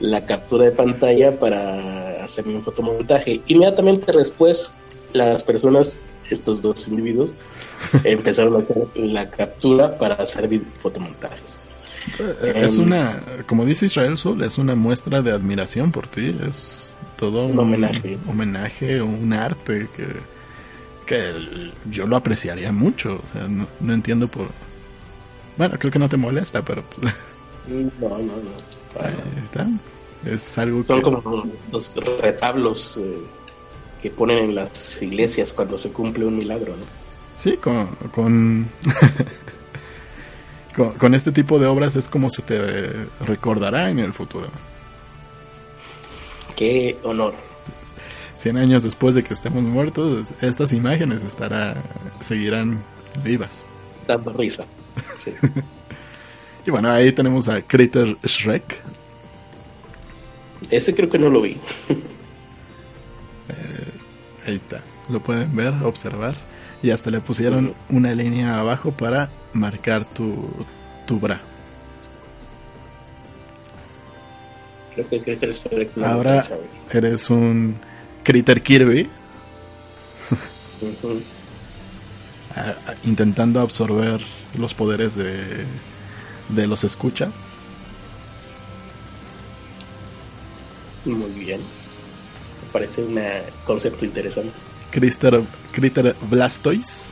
[0.00, 3.40] la captura de pantalla para hacerme un fotomontaje.
[3.46, 4.70] Inmediatamente después,
[5.12, 7.34] las personas, estos dos individuos,
[8.04, 10.48] empezaron a hacer la captura para hacer
[10.80, 11.58] fotomontajes.
[12.18, 16.36] Eh, Es Em, una, como dice Israel Zul, es una muestra de admiración por ti,
[16.48, 18.18] es todo Un homenaje.
[18.26, 20.06] homenaje, un arte que,
[21.06, 24.48] que yo lo apreciaría mucho, o sea, no, no entiendo por...
[25.56, 26.84] Bueno, creo que no te molesta, pero
[27.66, 29.00] No, no, no.
[29.00, 29.66] ahí está.
[30.26, 30.88] Es algo que...
[30.88, 33.18] Son como los retablos eh,
[34.02, 37.03] que ponen en las iglesias cuando se cumple un milagro, ¿no?
[37.36, 37.86] Sí, con...
[38.12, 38.68] Con,
[40.76, 44.48] con, con este tipo de obras es como se te recordará en el futuro.
[46.56, 47.34] Qué honor.
[48.36, 51.82] 100 años después de que estemos muertos, estas imágenes estará,
[52.20, 52.82] seguirán
[53.22, 53.66] vivas.
[54.06, 54.64] Dando risa.
[55.22, 55.32] Sí.
[56.66, 58.80] Y bueno, ahí tenemos a Critter Shrek.
[60.70, 61.58] Ese creo que no lo vi.
[64.46, 64.82] Ahí está.
[65.10, 66.34] Lo pueden ver, observar.
[66.84, 70.50] Y hasta le pusieron una línea abajo para marcar tu,
[71.06, 71.40] tu bra.
[74.94, 76.44] Creo que les fue no Ahora
[76.90, 77.76] eres un
[78.22, 79.08] Critter Kirby
[83.04, 84.20] intentando absorber
[84.58, 85.64] los poderes de,
[86.50, 87.30] de los escuchas.
[91.06, 91.60] Muy bien.
[91.60, 93.18] Me parece un
[93.64, 94.52] concepto interesante.
[94.94, 95.42] Critter,
[95.72, 97.08] Critter Blastoise.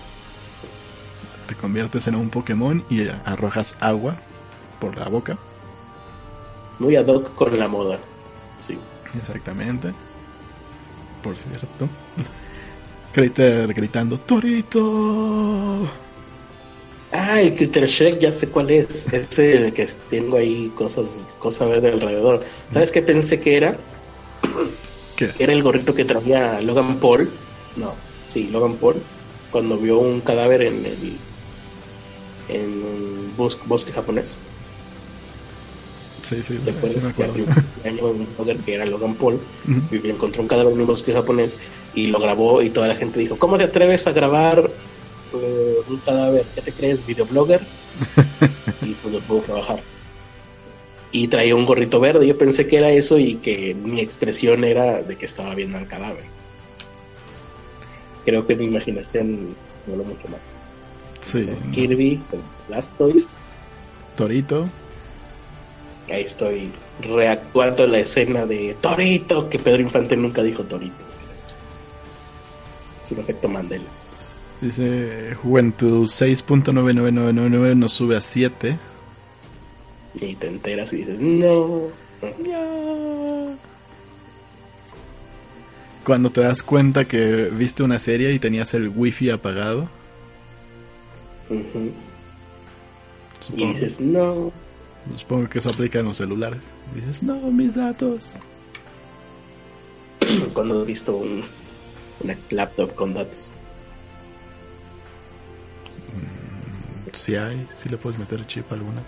[1.48, 4.18] Te conviertes en un Pokémon y arrojas agua
[4.80, 5.36] por la boca.
[6.78, 7.98] Muy ad hoc con la moda.
[8.60, 8.78] Sí.
[9.18, 9.92] Exactamente.
[11.24, 11.88] Por cierto.
[13.12, 15.88] Critter gritando ¡Torito!
[17.10, 19.12] Ah, el Critter Shrek, ya sé cuál es.
[19.12, 22.44] Es el que tengo ahí cosas, cosa verde alrededor.
[22.70, 23.76] ¿Sabes qué pensé que era?
[25.16, 25.30] ¿Qué?
[25.30, 27.28] Que era el gorrito que traía Logan Paul.
[27.76, 27.94] No,
[28.30, 28.96] sí, Logan Paul.
[29.50, 31.16] Cuando vio un cadáver en el
[32.48, 34.34] en un bos- bosque japonés.
[36.22, 37.34] Sí, sí, ¿Te sí, me acuerdo.
[37.84, 39.40] año un blogger que era Logan Paul
[39.90, 41.56] y encontró un cadáver en un bosque japonés
[41.94, 44.70] y lo grabó y toda la gente dijo, ¿cómo te atreves a grabar
[45.34, 46.46] eh, un cadáver?
[46.54, 47.60] ¿Qué te crees, videoblogger?
[48.82, 49.82] y pues lo pudo trabajar.
[51.10, 55.02] Y traía un gorrito verde, yo pensé que era eso y que mi expresión era
[55.02, 56.24] de que estaba viendo al cadáver.
[58.24, 59.54] Creo que mi imaginación
[59.86, 60.56] voló mucho más.
[61.20, 61.72] Sí, no.
[61.72, 63.36] Kirby, con Blastoise,
[64.16, 64.68] Torito.
[66.08, 66.70] ahí estoy
[67.00, 71.04] reactuando la escena de Torito, que Pedro Infante nunca dijo Torito.
[73.02, 73.84] Es un efecto Mandela.
[74.60, 78.78] Dice, Juventud 6.99999 nos sube a 7.
[80.14, 81.88] Y te enteras y dices, no.
[86.04, 89.88] Cuando te das cuenta que viste una serie y tenías el wifi apagado.
[91.48, 91.92] Y
[93.40, 94.52] Supongo, dices, no.
[95.16, 96.64] supongo que eso aplica en los celulares.
[96.92, 98.34] Y dices, no, mis datos.
[100.54, 101.44] Cuando has visto un,
[102.20, 103.52] una laptop con datos.
[107.12, 109.04] Si hay, si le puedes meter chip a algunas.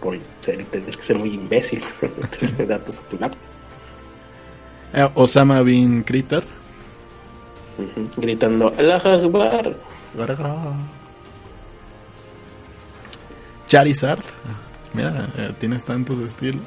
[0.00, 3.57] Por ser, tienes que ser muy imbécil para meterle datos a tu laptop.
[4.92, 6.44] Eh, Osama Bin Kritter.
[7.78, 8.20] Ujú.
[8.20, 9.76] Gritando, Allah Akbar.
[13.68, 14.24] Charizard.
[14.94, 16.64] Mira, eh, tienes tantos estilos.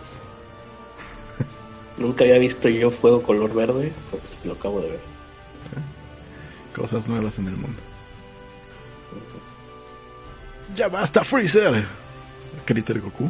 [1.98, 5.00] Nunca había visto yo fuego color verde, pues lo acabo de ver.
[6.76, 7.82] Cosas nuevas en el mundo.
[10.76, 11.84] Ya basta, Freezer.
[12.66, 13.30] Critter Goku.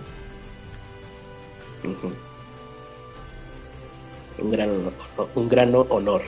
[4.41, 4.93] Un gran honor.
[5.35, 6.22] Un gran honor.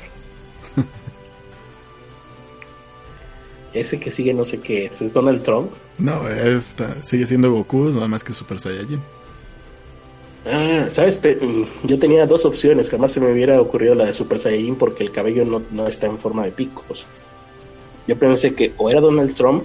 [3.74, 5.02] Ese que sigue no sé qué es.
[5.02, 5.72] ¿Es Donald Trump?
[5.98, 9.02] No, esta, sigue siendo Goku, nada más que Super Saiyajin.
[10.46, 11.20] Ah, ¿sabes?
[11.24, 12.90] Mm, Yo tenía dos opciones.
[12.90, 16.06] Jamás se me hubiera ocurrido la de Super Saiyajin porque el cabello no, no está
[16.08, 17.08] en forma de picos.
[18.08, 19.64] Yo pensé que o era Donald Trump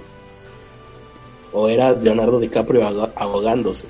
[1.51, 2.85] o era Leonardo DiCaprio
[3.15, 3.85] ahogándose.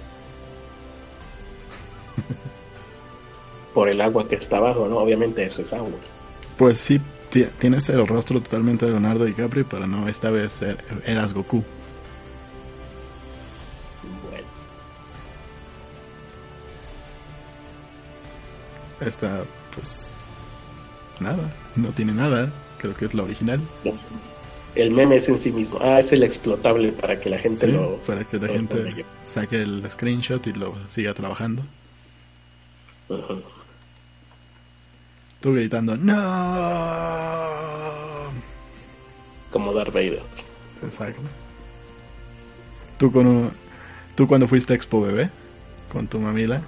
[3.73, 4.97] Por el agua que está abajo, ¿no?
[4.97, 5.91] Obviamente eso es agua.
[6.57, 10.77] Pues sí, ti- tienes el rostro totalmente de Leonardo DiCaprio, pero no, esta vez er-
[11.05, 11.63] eras Goku.
[14.29, 14.47] Bueno,
[19.01, 19.43] Esta,
[19.75, 20.11] pues.
[21.19, 22.51] Nada, no tiene nada.
[22.79, 23.59] Creo que es la original.
[24.75, 25.77] el meme es en sí mismo.
[25.81, 27.97] Ah, es el explotable para que la gente Sí, lo...
[27.97, 31.61] para que la gente saque el screenshot y lo siga trabajando.
[33.09, 33.41] Ujú.
[35.39, 36.15] Tú gritando, ¡No!
[39.51, 40.21] Como Darth Vader.
[40.83, 41.21] Exacto.
[42.97, 43.51] Tú, con un-
[44.15, 45.29] tú cuando fuiste a Expo Bebé,
[45.91, 46.61] con tu mamila.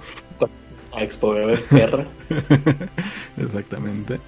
[0.92, 2.04] A Expo Bebé Perra.
[3.36, 4.18] Exactamente.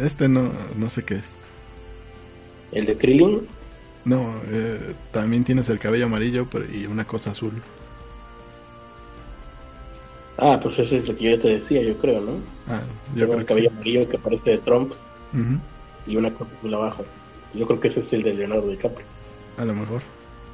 [0.00, 1.34] Este no, no sé qué es.
[2.72, 3.46] El de Krillin.
[4.04, 7.52] No, eh, también tienes el cabello amarillo pero- y una cosa azul.
[10.38, 12.32] Ah, pues eso es lo que yo te decía, yo creo, ¿no?
[12.68, 12.80] Ah,
[13.14, 13.74] Yo el creo cabello sí.
[13.74, 14.92] amarillo que parece de Trump
[15.32, 15.58] Ujú,
[16.06, 17.04] y una cosa azul abajo.
[17.54, 19.04] Yo creo que ese es el de Leonardo DiCaprio.
[19.56, 20.00] A lo mejor.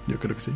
[0.06, 0.52] Yo creo que sí.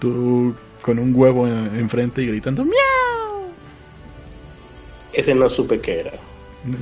[0.00, 2.74] Tú con un huevo en- enfrente y gritando ¡Miau!
[5.12, 6.12] Ese no supe qué era.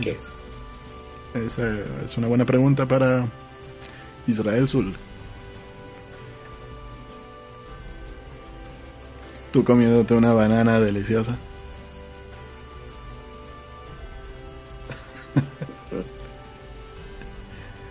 [0.01, 0.43] ¿Qué es?
[1.35, 3.27] Esa es una buena pregunta para
[4.27, 4.95] Israel Zul.
[9.53, 11.37] Tú comiéndote una banana deliciosa.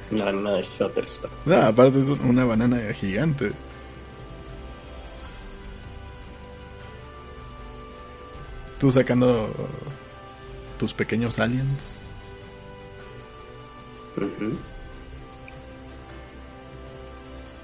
[0.09, 1.31] Una banana de Shutterstock.
[1.47, 3.51] Ah, aparte es una banana gigante.
[8.79, 9.53] Tú sacando
[10.79, 11.97] tus pequeños aliens.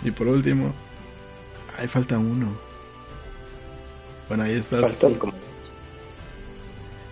[0.03, 0.71] Y por último,
[1.77, 2.66] ahí falta uno.
[4.27, 5.03] Bueno, ahí estás.
[5.19, 5.33] Como...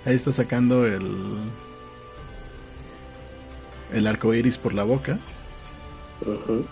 [0.05, 1.37] Ahí está sacando el.
[3.93, 5.17] El arco iris por la boca.
[6.21, 6.65] Ujú.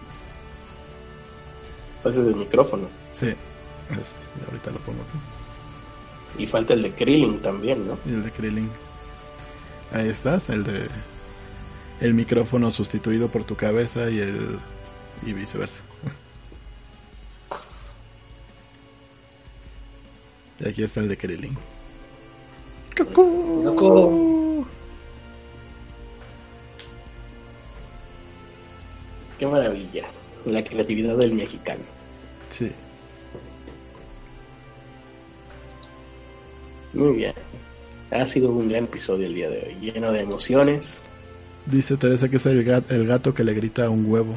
[2.02, 2.88] Ese es el micrófono.
[3.11, 3.28] Sí.
[3.28, 4.15] es-
[4.48, 6.44] ahorita lo pongo aquí.
[6.44, 7.98] Y falta el de Krillin también, ¿no?
[8.06, 8.70] Y el de Krillin.
[9.94, 10.88] Ahí estás, el de.
[12.02, 14.57] El micrófono sustituido por tu cabeza y el.
[15.26, 15.82] Y viceversa.
[20.59, 21.57] Y aquí está el de Krillin.
[23.63, 24.65] Loco.
[29.39, 30.05] Qué maravilla.
[30.45, 31.84] La creatividad del mexicano.
[32.49, 32.71] Sí.
[36.93, 37.34] Muy bien.
[38.11, 41.03] Ha sido un gran episodio el día de hoy, lleno de emociones.
[41.65, 44.35] Dice Teresa que es el gato, el gato que le grita a un huevo.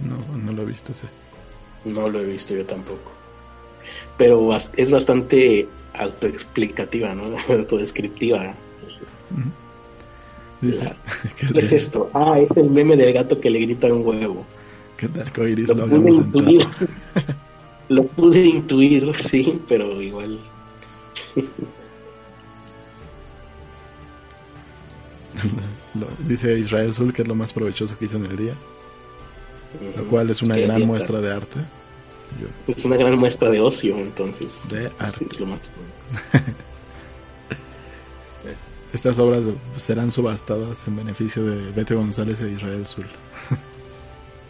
[0.00, 1.06] No, no lo he visto ese.
[1.84, 3.12] No lo he visto yo tampoco.
[4.18, 7.36] Pero es bastante autoexplicativa, ¿no?
[7.48, 8.54] Autodescriptiva.
[10.60, 12.08] ¿Qué es esto?
[12.14, 14.46] Ah, es el meme del gato que le grita un huevo.
[14.96, 16.66] que de arcoiris Lo pude intuir.
[17.88, 20.38] lo pude intuir, sí, pero igual.
[26.26, 28.54] Dice Israel Sul que es lo más provechoso que hizo en el día,
[29.96, 30.86] lo cual es una Qué gran dieta.
[30.86, 31.60] muestra de arte.
[32.40, 34.62] Yo- Es una gran muestra de ocio, entonces.
[34.68, 35.24] de arte.
[35.24, 35.60] es lo más.
[38.92, 39.40] Estas obras
[39.78, 43.06] serán subastadas en beneficio de Bete González e Israel Sul.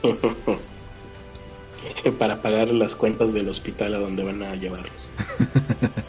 [2.19, 4.91] Para pagar las cuentas del hospital a donde van a llevarlos.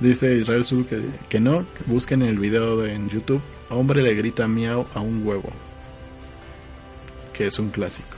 [0.00, 3.40] Dice Israel Sul que, que no, que busquen el video de- en YouTube.
[3.70, 5.50] Hombre le grita miau a un huevo.
[7.42, 8.16] Que es un clásico.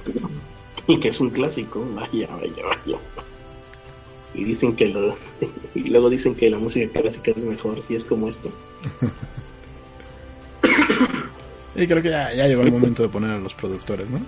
[1.00, 2.98] que es un clásico, vaya, vaya, vaya.
[4.34, 5.16] Y dicen que lo,
[5.74, 8.52] y luego dicen que la música clásica es mejor, si es como esto.
[11.76, 14.20] Y creo que ya, ya llegó el momento de poner a los productores, ¿no?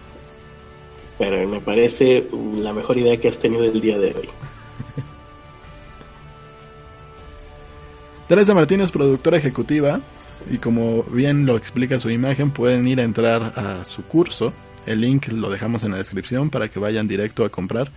[1.16, 4.28] Pero me parece la mejor idea que has tenido el día de hoy.
[8.28, 10.00] Teresa Martínez, productora ejecutiva,
[10.50, 14.52] y como bien lo explica su imagen, pueden ir a entrar a su curso.
[14.86, 17.90] El link lo dejamos en la descripción para que vayan directo a comprar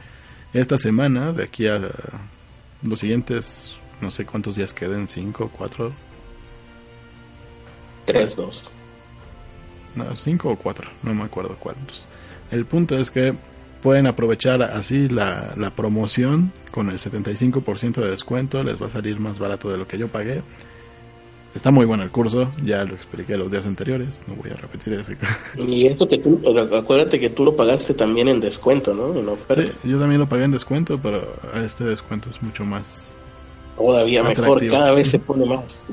[0.54, 1.80] esta semana, de aquí a
[2.82, 5.94] los siguientes, no sé cuántos días queden, cinco, cuatro,
[8.08, 8.70] 3-2.
[9.96, 12.08] no, cinco o cuatro, no me acuerdo cuántos.
[12.50, 13.36] El punto es que
[13.82, 19.20] pueden aprovechar así la, la promoción con el 75% de descuento, les va a salir
[19.20, 20.42] más barato de lo que yo pagué.
[21.56, 24.94] Está muy bueno el curso, ya lo expliqué los días anteriores, no voy a repetir
[24.94, 25.18] ese.
[25.68, 26.40] Y eso que tú,
[26.76, 29.16] acuérdate que tú lo pagaste también en descuento, ¿no?
[29.18, 29.66] En oferta.
[29.66, 31.22] Sí, yo también lo pagué en descuento, pero
[31.66, 32.86] este descuento es mucho más.
[33.78, 35.88] Todavía mejor, cada vez se pone más.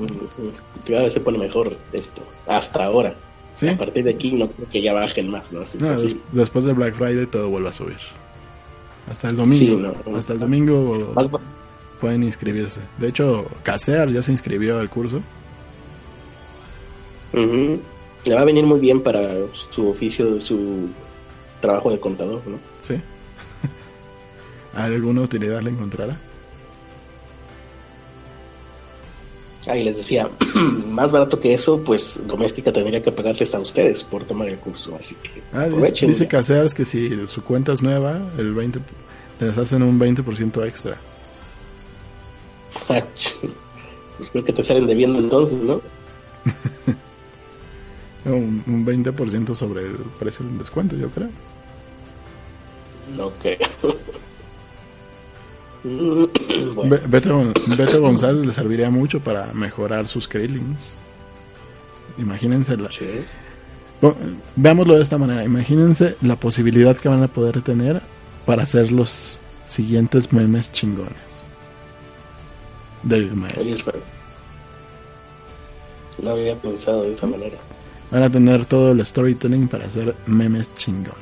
[0.85, 2.21] Cada vez se pone mejor esto.
[2.45, 3.15] Hasta ahora.
[3.55, 5.61] Sí, A partir de aquí no creo que ya bajen más, ¿no?
[5.61, 6.21] Así no, que des- sí.
[6.33, 7.97] después de Black Friday todo vuelve a subir.
[9.09, 9.55] Hasta el domingo.
[9.57, 9.75] Sí,
[10.05, 10.17] no.
[10.17, 11.13] Hasta el domingo
[11.99, 12.81] pueden inscribirse.
[12.99, 15.21] De hecho, Casear ya se inscribió al curso.
[17.33, 17.79] Ujú.
[18.25, 20.89] Le va a venir muy bien para su oficio, su
[21.61, 22.59] trabajo de contador, ¿no?
[22.81, 22.95] Sí.
[24.73, 26.19] ¿Alguna utilidad le encontrará?
[29.67, 34.23] Ahí les decía, más barato que eso, pues Doméstica tendría que pagarles a ustedes por
[34.23, 36.09] tomar el curso, así que Ah, dice, aprovechen.
[36.09, 38.79] dice Casears que si su cuenta es nueva, el 20
[39.41, 40.95] les hacen un 20% extra.
[42.87, 45.81] pues creo que te salen debiendo entonces, ¿no?
[48.27, 51.29] Un, un 20% sobre el precio del descuento, yo creo.
[53.15, 53.57] No creo.
[56.75, 60.95] bueno, Be- Beto, Gon- Beto González le serviría mucho para mejorar sus Krillings.
[62.17, 63.05] Imagínense la, sí.
[64.55, 65.43] Veámoslo de esta manera.
[65.43, 68.01] Imagínense la posibilidad que van a poder tener
[68.45, 71.45] para hacer los siguientes memes chingones
[73.03, 73.93] del maestro.
[76.21, 77.57] No había pensado de esa manera.
[78.11, 81.17] Van a tener todo el storytelling para hacer memes chingones.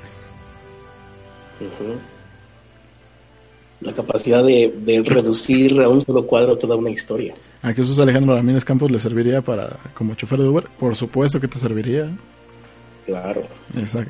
[3.82, 7.36] La capacidad de, de reducir a un solo cuadro toda una historia.
[7.62, 10.68] ¿A Jesús Alejandro Ramírez Campos le serviría para como chofer de Uber?
[10.80, 12.10] Por supuesto que te serviría.
[13.06, 13.44] Claro.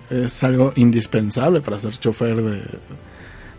[0.09, 2.61] Es, algo indispensable para ser chofer de,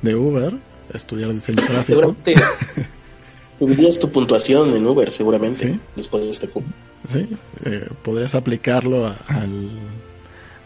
[0.03, 0.55] de Uber,
[0.95, 2.01] estudiar diseño gráfico.
[2.01, 2.35] Seguramente
[3.59, 5.81] subirías tu puntuación en Uber, seguramente, Sí.
[5.95, 6.69] después de este curso.
[7.07, 9.71] Sí, eh, podrías aplicarlo a- al,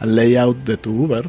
[0.01, 1.29] al layout de tu Uber.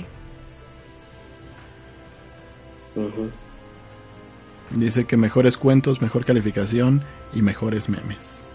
[4.72, 7.02] Dice que mejores cuentos, mejor calificación
[7.34, 8.46] y mejores memes.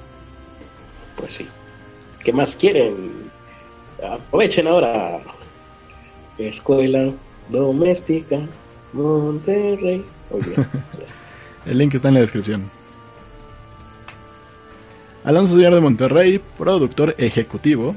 [1.16, 1.49] Pues sí.
[2.24, 3.12] ¿Qué más quieren?
[4.03, 5.19] Aprovechen ahora.
[6.39, 7.12] Escuela
[7.49, 8.41] Doméstica
[8.93, 10.05] Monterrey.
[11.66, 12.70] El link está en la descripción.
[15.27, 17.97] Alonso Díaz de Monterrey, productor ejecutivo,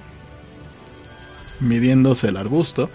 [1.59, 2.89] midiéndose el arbusto.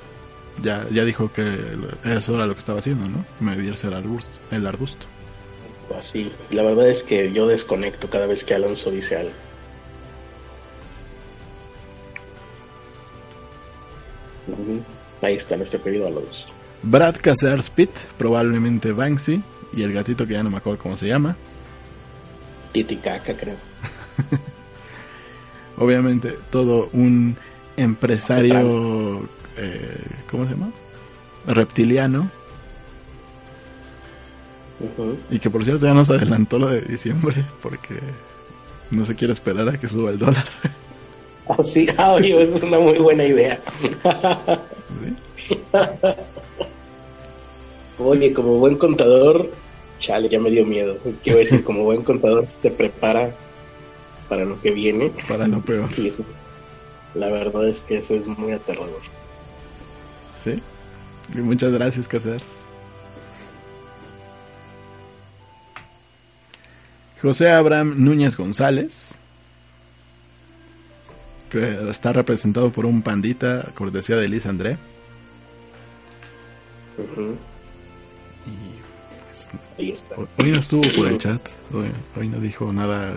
[0.61, 1.57] Ya, ya dijo que
[2.05, 3.25] eso era lo que estaba haciendo, ¿no?
[3.39, 4.41] Medirse el arbusto.
[4.51, 5.07] El arbusto.
[5.97, 6.33] Así.
[6.51, 9.33] La verdad es que yo desconecto cada vez que Alonso dice algo.
[15.23, 16.47] Ahí está nuestro querido Alonso.
[16.83, 21.07] Brad Casares Pitt, probablemente Banksy, y el gatito que ya no me acuerdo cómo se
[21.07, 21.37] llama.
[22.73, 23.74] Titicaca, creo.
[25.79, 27.37] Obviamente todo un
[27.77, 29.99] empresario, eh,
[30.31, 30.71] ¿cómo se llama?
[31.47, 32.31] Reptiliano,
[35.31, 37.95] y que por cierto ya nos adelantó lo de diciembre porque
[38.91, 40.45] no se quiere esperar a que suba el dólar.
[41.47, 41.87] Ah, sí.
[41.99, 43.61] Ah, oye, esa es una muy buena idea.
[45.37, 45.59] ¿Sí?
[47.99, 49.51] Oye, como buen contador,
[49.99, 50.97] chale, ya me dio miedo.
[51.23, 53.35] Quiero decir, como buen contador se prepara
[54.29, 55.13] para lo que viene.
[55.29, 55.89] Para lo peor.
[55.99, 56.25] Y eso,
[57.15, 59.01] la verdad es que eso es muy aterrador.
[60.43, 60.61] Sí.
[61.35, 62.45] Y muchas gracias, Casers.
[67.23, 69.17] José Abraham Núñez González,
[71.49, 74.77] que está representado por un pandita, cortesía de Liz André.
[76.99, 77.07] Y
[79.31, 79.49] pues,
[79.79, 80.17] Ahí está.
[80.17, 81.41] hoy- hoy no estuvo por el chat,
[81.73, 81.87] hoy,
[82.19, 83.15] hoy no dijo nada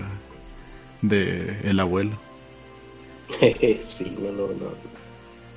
[1.01, 2.17] de el abuelo.
[3.79, 4.97] sí, no, no, no.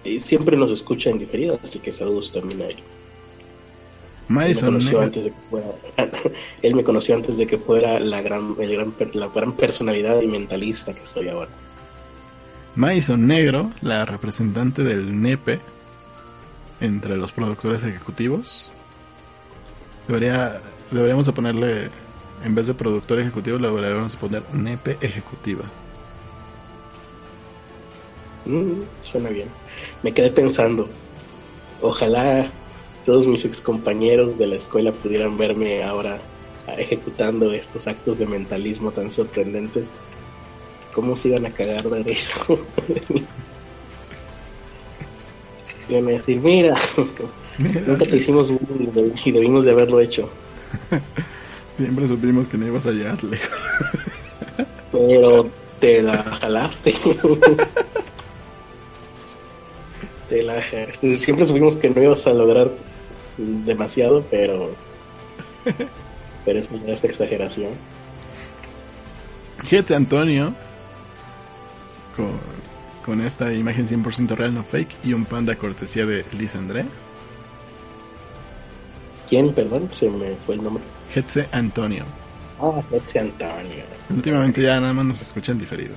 [0.05, 2.77] Y siempre nos escucha en diferido, así que saludos también a él.
[4.31, 5.69] Él me Madison conoció antes de que fuera,
[6.63, 10.29] él me conoció antes de que fuera la gran, el gran, la gran personalidad y
[10.29, 11.51] mentalista que soy ahora.
[12.77, 15.59] Madison Negro, la representante del NEPE
[16.81, 18.71] entre los productores ejecutivos.
[20.07, 20.61] Debería,
[20.91, 21.91] deberíamos de ponerle,
[22.45, 25.65] en vez de productor ejecutivo, le deberíamos poner NEPE ejecutiva.
[28.47, 29.49] Mm, suena bien.
[30.03, 30.89] Me quedé pensando,
[31.83, 32.47] ojalá
[33.05, 36.19] todos mis ex compañeros de la escuela pudieran verme ahora
[36.79, 40.01] ejecutando estos actos de mentalismo tan sorprendentes.
[40.95, 42.35] ¿Cómo se iban a cagar de risa?
[45.89, 46.77] Iban a decir, mira,
[47.59, 48.53] nunca te hicimos
[49.25, 50.29] y debimos de haberlo hecho.
[51.81, 53.59] Siempre supimos que no ibas a llegar lejos.
[54.93, 55.47] Pero
[55.81, 56.93] te la jalaste.
[60.29, 61.17] te la jalaste.
[61.17, 62.71] Siempre supimos que no ibas a lograr
[63.39, 64.73] demasiado, pero.
[66.45, 67.71] Pero es exageración.
[69.65, 70.55] Jete Antonio,
[72.15, 72.33] con,
[73.05, 76.85] con esta imagen 100% real, no fake, y un panda cortesía de Liz André.
[79.27, 79.89] ¿Quién, perdón?
[79.93, 80.83] Se me fue el nombre.
[81.13, 82.05] Jetse Antonio.
[82.61, 83.85] Ah, Betsy Antonio.
[84.11, 85.95] Últimamente ya nada más nos escuchan diferido.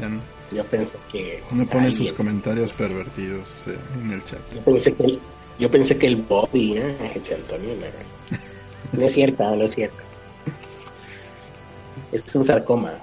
[0.00, 0.20] Ya no,
[0.50, 1.42] Yo pensé que.
[1.52, 4.40] no pone sus comentarios pervertidos eh, en el chat.
[4.54, 5.20] Yo pensé que el,
[5.58, 6.82] yo pensé que el body, ¿no?
[7.14, 8.38] Betsy Antonio, no.
[8.98, 10.02] No es cierto, no es cierto.
[12.10, 12.98] Es un sarcoma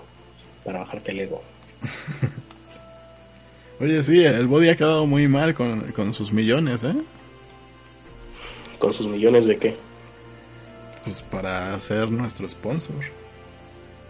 [0.63, 1.41] para bajarte el ego.
[3.79, 6.93] Oye, sí, el body ha quedado muy mal con, con sus millones, ¿eh?
[8.77, 9.88] ¿Con sus millones de qué?
[11.09, 12.95] Pues para ser nuestro sponsor.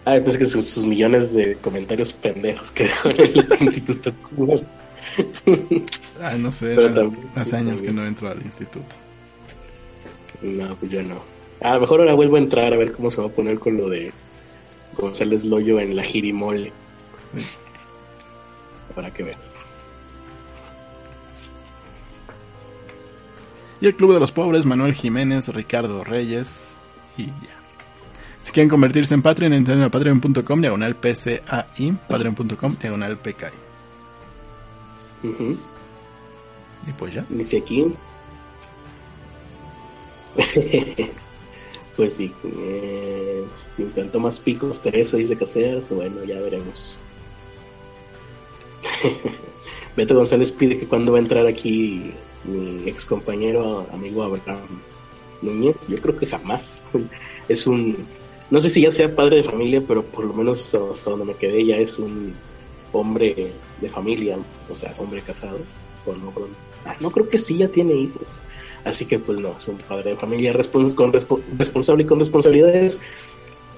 [0.06, 4.14] Ah, pues que sus, sus millones de comentarios pendejos que en el instituto.
[6.22, 8.96] Ah, no sé, Pero era- también- hace sí, años que no entro al instituto.
[10.42, 11.22] No, pues yo no.
[11.62, 13.78] A lo mejor ahora vuelvo a entrar a ver cómo se va a poner con
[13.78, 14.12] lo de
[14.98, 16.72] González Loyo en la Girimole.
[18.96, 19.38] Habrá que ver.
[23.82, 26.74] Y el Club de los Pobres, Manuel Jiménez, Ricardo Reyes
[27.22, 27.60] y ya.
[28.42, 33.70] Si quieren convertirse en Patreon, entren a patreon.com, diagonal PCAI, patreon.com, diagonal PKI.
[36.88, 37.26] Y pues ya.
[37.30, 37.94] Dice aquí.
[41.98, 42.34] pues sí.
[42.44, 43.46] Eh,
[43.78, 45.92] me encantó más picos, Teresa dice Caseras.
[45.92, 46.98] Bueno, ya veremos.
[49.98, 52.14] Beto González pide que cuando va a entrar aquí
[52.46, 54.82] mi ex compañero, amigo Abraham
[55.42, 55.88] Núñez.
[55.88, 56.84] Yo creo que jamás.
[57.50, 57.98] Es un.
[58.52, 61.34] No sé si ya sea padre de familia, pero por lo menos hasta donde me
[61.36, 62.34] quedé ya es un
[62.94, 64.38] hombre de familia,
[64.70, 65.58] o sea, hombre casado.
[66.06, 66.32] O no,
[66.86, 68.22] ah, no creo que sí ya tiene hijos.
[68.86, 72.20] Así que pues no, es un padre de familia respons- con respo- responsable y con
[72.20, 73.02] responsabilidades.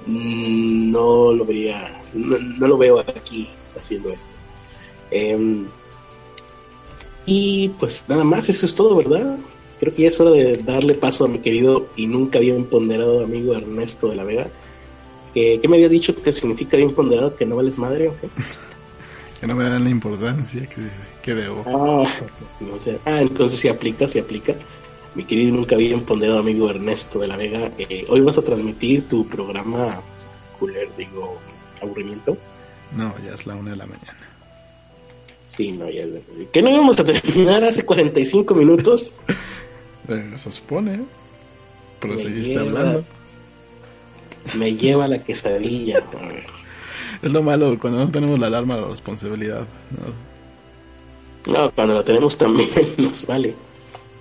[0.06, 4.34] Mm, No lo vería, no, lo veo aquí haciendo esto.
[5.12, 5.66] Em,
[7.26, 9.38] y pues nada más, eso es todo, ¿verdad?
[9.82, 13.24] Creo que ya es hora de darle paso a mi querido y nunca bien ponderado
[13.24, 14.48] amigo Ernesto de la Vega.
[15.34, 17.36] ¿Qué, qué me habías dicho que significa bien ponderado?
[17.36, 18.30] ¿Que no vales madre o qué?
[19.42, 20.82] Que no me dan la importancia que,
[21.24, 21.64] que debo.
[21.66, 22.08] Ah,
[22.60, 23.00] no sé.
[23.06, 24.54] Ah, entonces si aplica, si aplica.
[25.16, 28.44] Mi querido y nunca bien ponderado amigo Ernesto de la Vega, eh, hoy vas a
[28.44, 30.00] transmitir tu programa
[30.60, 31.40] cooler, digo,
[31.82, 32.38] aburrimiento.
[32.96, 34.20] No, ya es la una de la mañana.
[35.48, 39.16] Sí, no, ya es de- ¿Que no íbamos a terminar hace 45 minutos?
[40.12, 41.06] Eh, se supone, ¿eh?
[42.00, 42.62] Pero Me seguiste lleva.
[42.62, 43.06] hablando.
[44.58, 46.04] Me lleva la quesadilla.
[47.22, 49.68] Es lo malo cuando no tenemos la alarma de la responsabilidad.
[51.46, 51.54] ¿no?
[51.54, 53.54] No, cuando la tenemos también nos vale.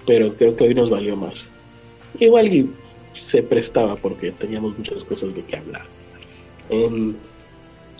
[0.07, 1.51] Pero creo que hoy nos valió más.
[2.19, 2.69] Igual
[3.15, 5.87] se prestaba porque teníamos muchas cosas de qué hablar.
[6.69, 7.15] Em,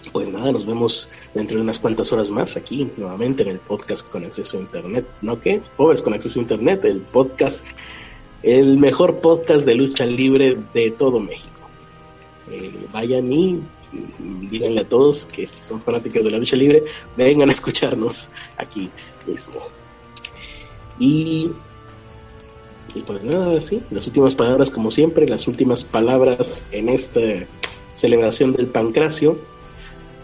[0.09, 4.09] pues nada, nos vemos dentro de unas cuantas horas más aquí nuevamente en el podcast
[4.09, 5.07] con acceso a internet.
[5.21, 5.61] ¿No qué?
[5.77, 7.67] Pobres con acceso a internet, el podcast,
[8.43, 11.51] el mejor podcast de lucha libre de todo México.
[12.51, 13.61] Eh, vayan y
[14.51, 16.83] díganle a todos que si son fanáticos de la lucha libre,
[17.17, 18.91] vengan a escucharnos aquí
[19.27, 19.61] mismo.
[20.99, 21.51] Y,
[22.95, 27.21] y pues nada, sí, las últimas palabras como siempre, las últimas palabras en esta
[27.93, 29.39] celebración del pancracio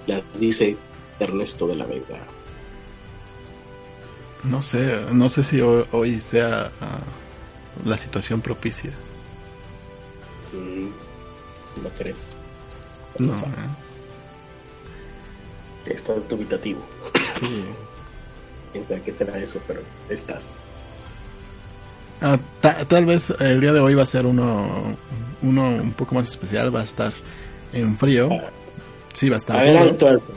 [0.06, 0.76] las dice
[1.18, 2.18] Ernesto de la Vega.
[4.44, 8.92] No sé, no sé si hoy, sea uh, la situación propicia.
[10.52, 10.90] Mm,
[11.82, 12.36] ¿No crees?
[13.18, 13.34] No.
[13.34, 13.46] Eh.
[15.86, 16.80] Estás dubitativo.
[17.40, 17.64] Sí.
[18.72, 20.54] Piensa que será eso, pero estás.
[22.20, 24.96] Ah, ta tal vez el día de hoy va a ser uno,
[25.42, 27.12] uno un poco más especial, va a estar
[27.72, 28.30] en frío.
[29.16, 30.32] Sí, va a ver, alto, alto.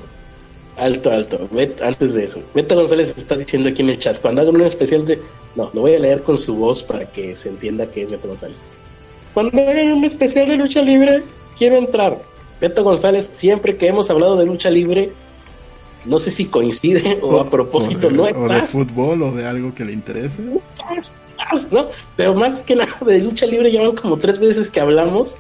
[0.78, 1.50] Alto, alto.
[1.84, 2.42] Antes de eso.
[2.56, 5.22] Beto González está diciendo aquí en el chat, cuando hagan un especial de...
[5.58, 8.30] No, lo voy a leer con su voz para que se entienda que es Beto
[8.30, 8.64] González.
[9.34, 11.24] Cuando hagan un especial de lucha libre,
[11.58, 12.18] quiero entrar.
[12.62, 15.10] Beto González, siempre que hemos hablado de lucha libre,
[16.06, 18.50] no sé si coincide o, a propósito o de, no estás.
[18.50, 20.42] O de fútbol o de algo que le interese.
[20.96, 21.88] Estás, ¿no?
[22.16, 25.36] Pero más que nada de lucha libre llevan como tres veces que hablamos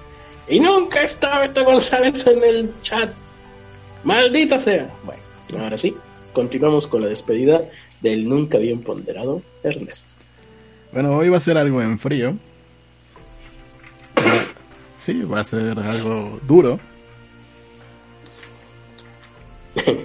[0.49, 3.11] y nunca está Beto González en el chat.
[4.03, 4.89] Maldita sea.
[5.03, 5.95] Bueno, ahora sí,
[6.33, 7.61] continuamos con la despedida
[8.01, 10.13] del nunca bien ponderado Ernesto.
[10.91, 12.35] Bueno, hoy va a ser algo en frío.
[14.97, 16.79] Sí, va a ser algo duro.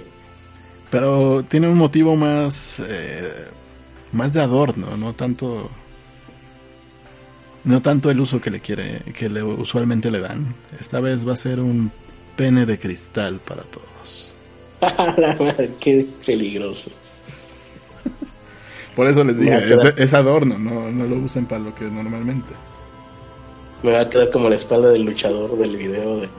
[0.91, 3.47] Pero tiene un motivo más eh,
[4.11, 5.69] más de adorno, no tanto
[7.65, 10.55] no tanto el uso que le quiere que le usualmente le dan.
[10.79, 11.91] Esta vez va a ser un
[12.35, 14.35] pene de cristal para todos.
[15.17, 16.91] La madre, qué peligroso.
[18.95, 22.53] Por eso les dije, es, es, adorno, no, no lo usen para lo que normalmente.
[23.83, 26.29] Me va a quedar como la espalda del luchador del video de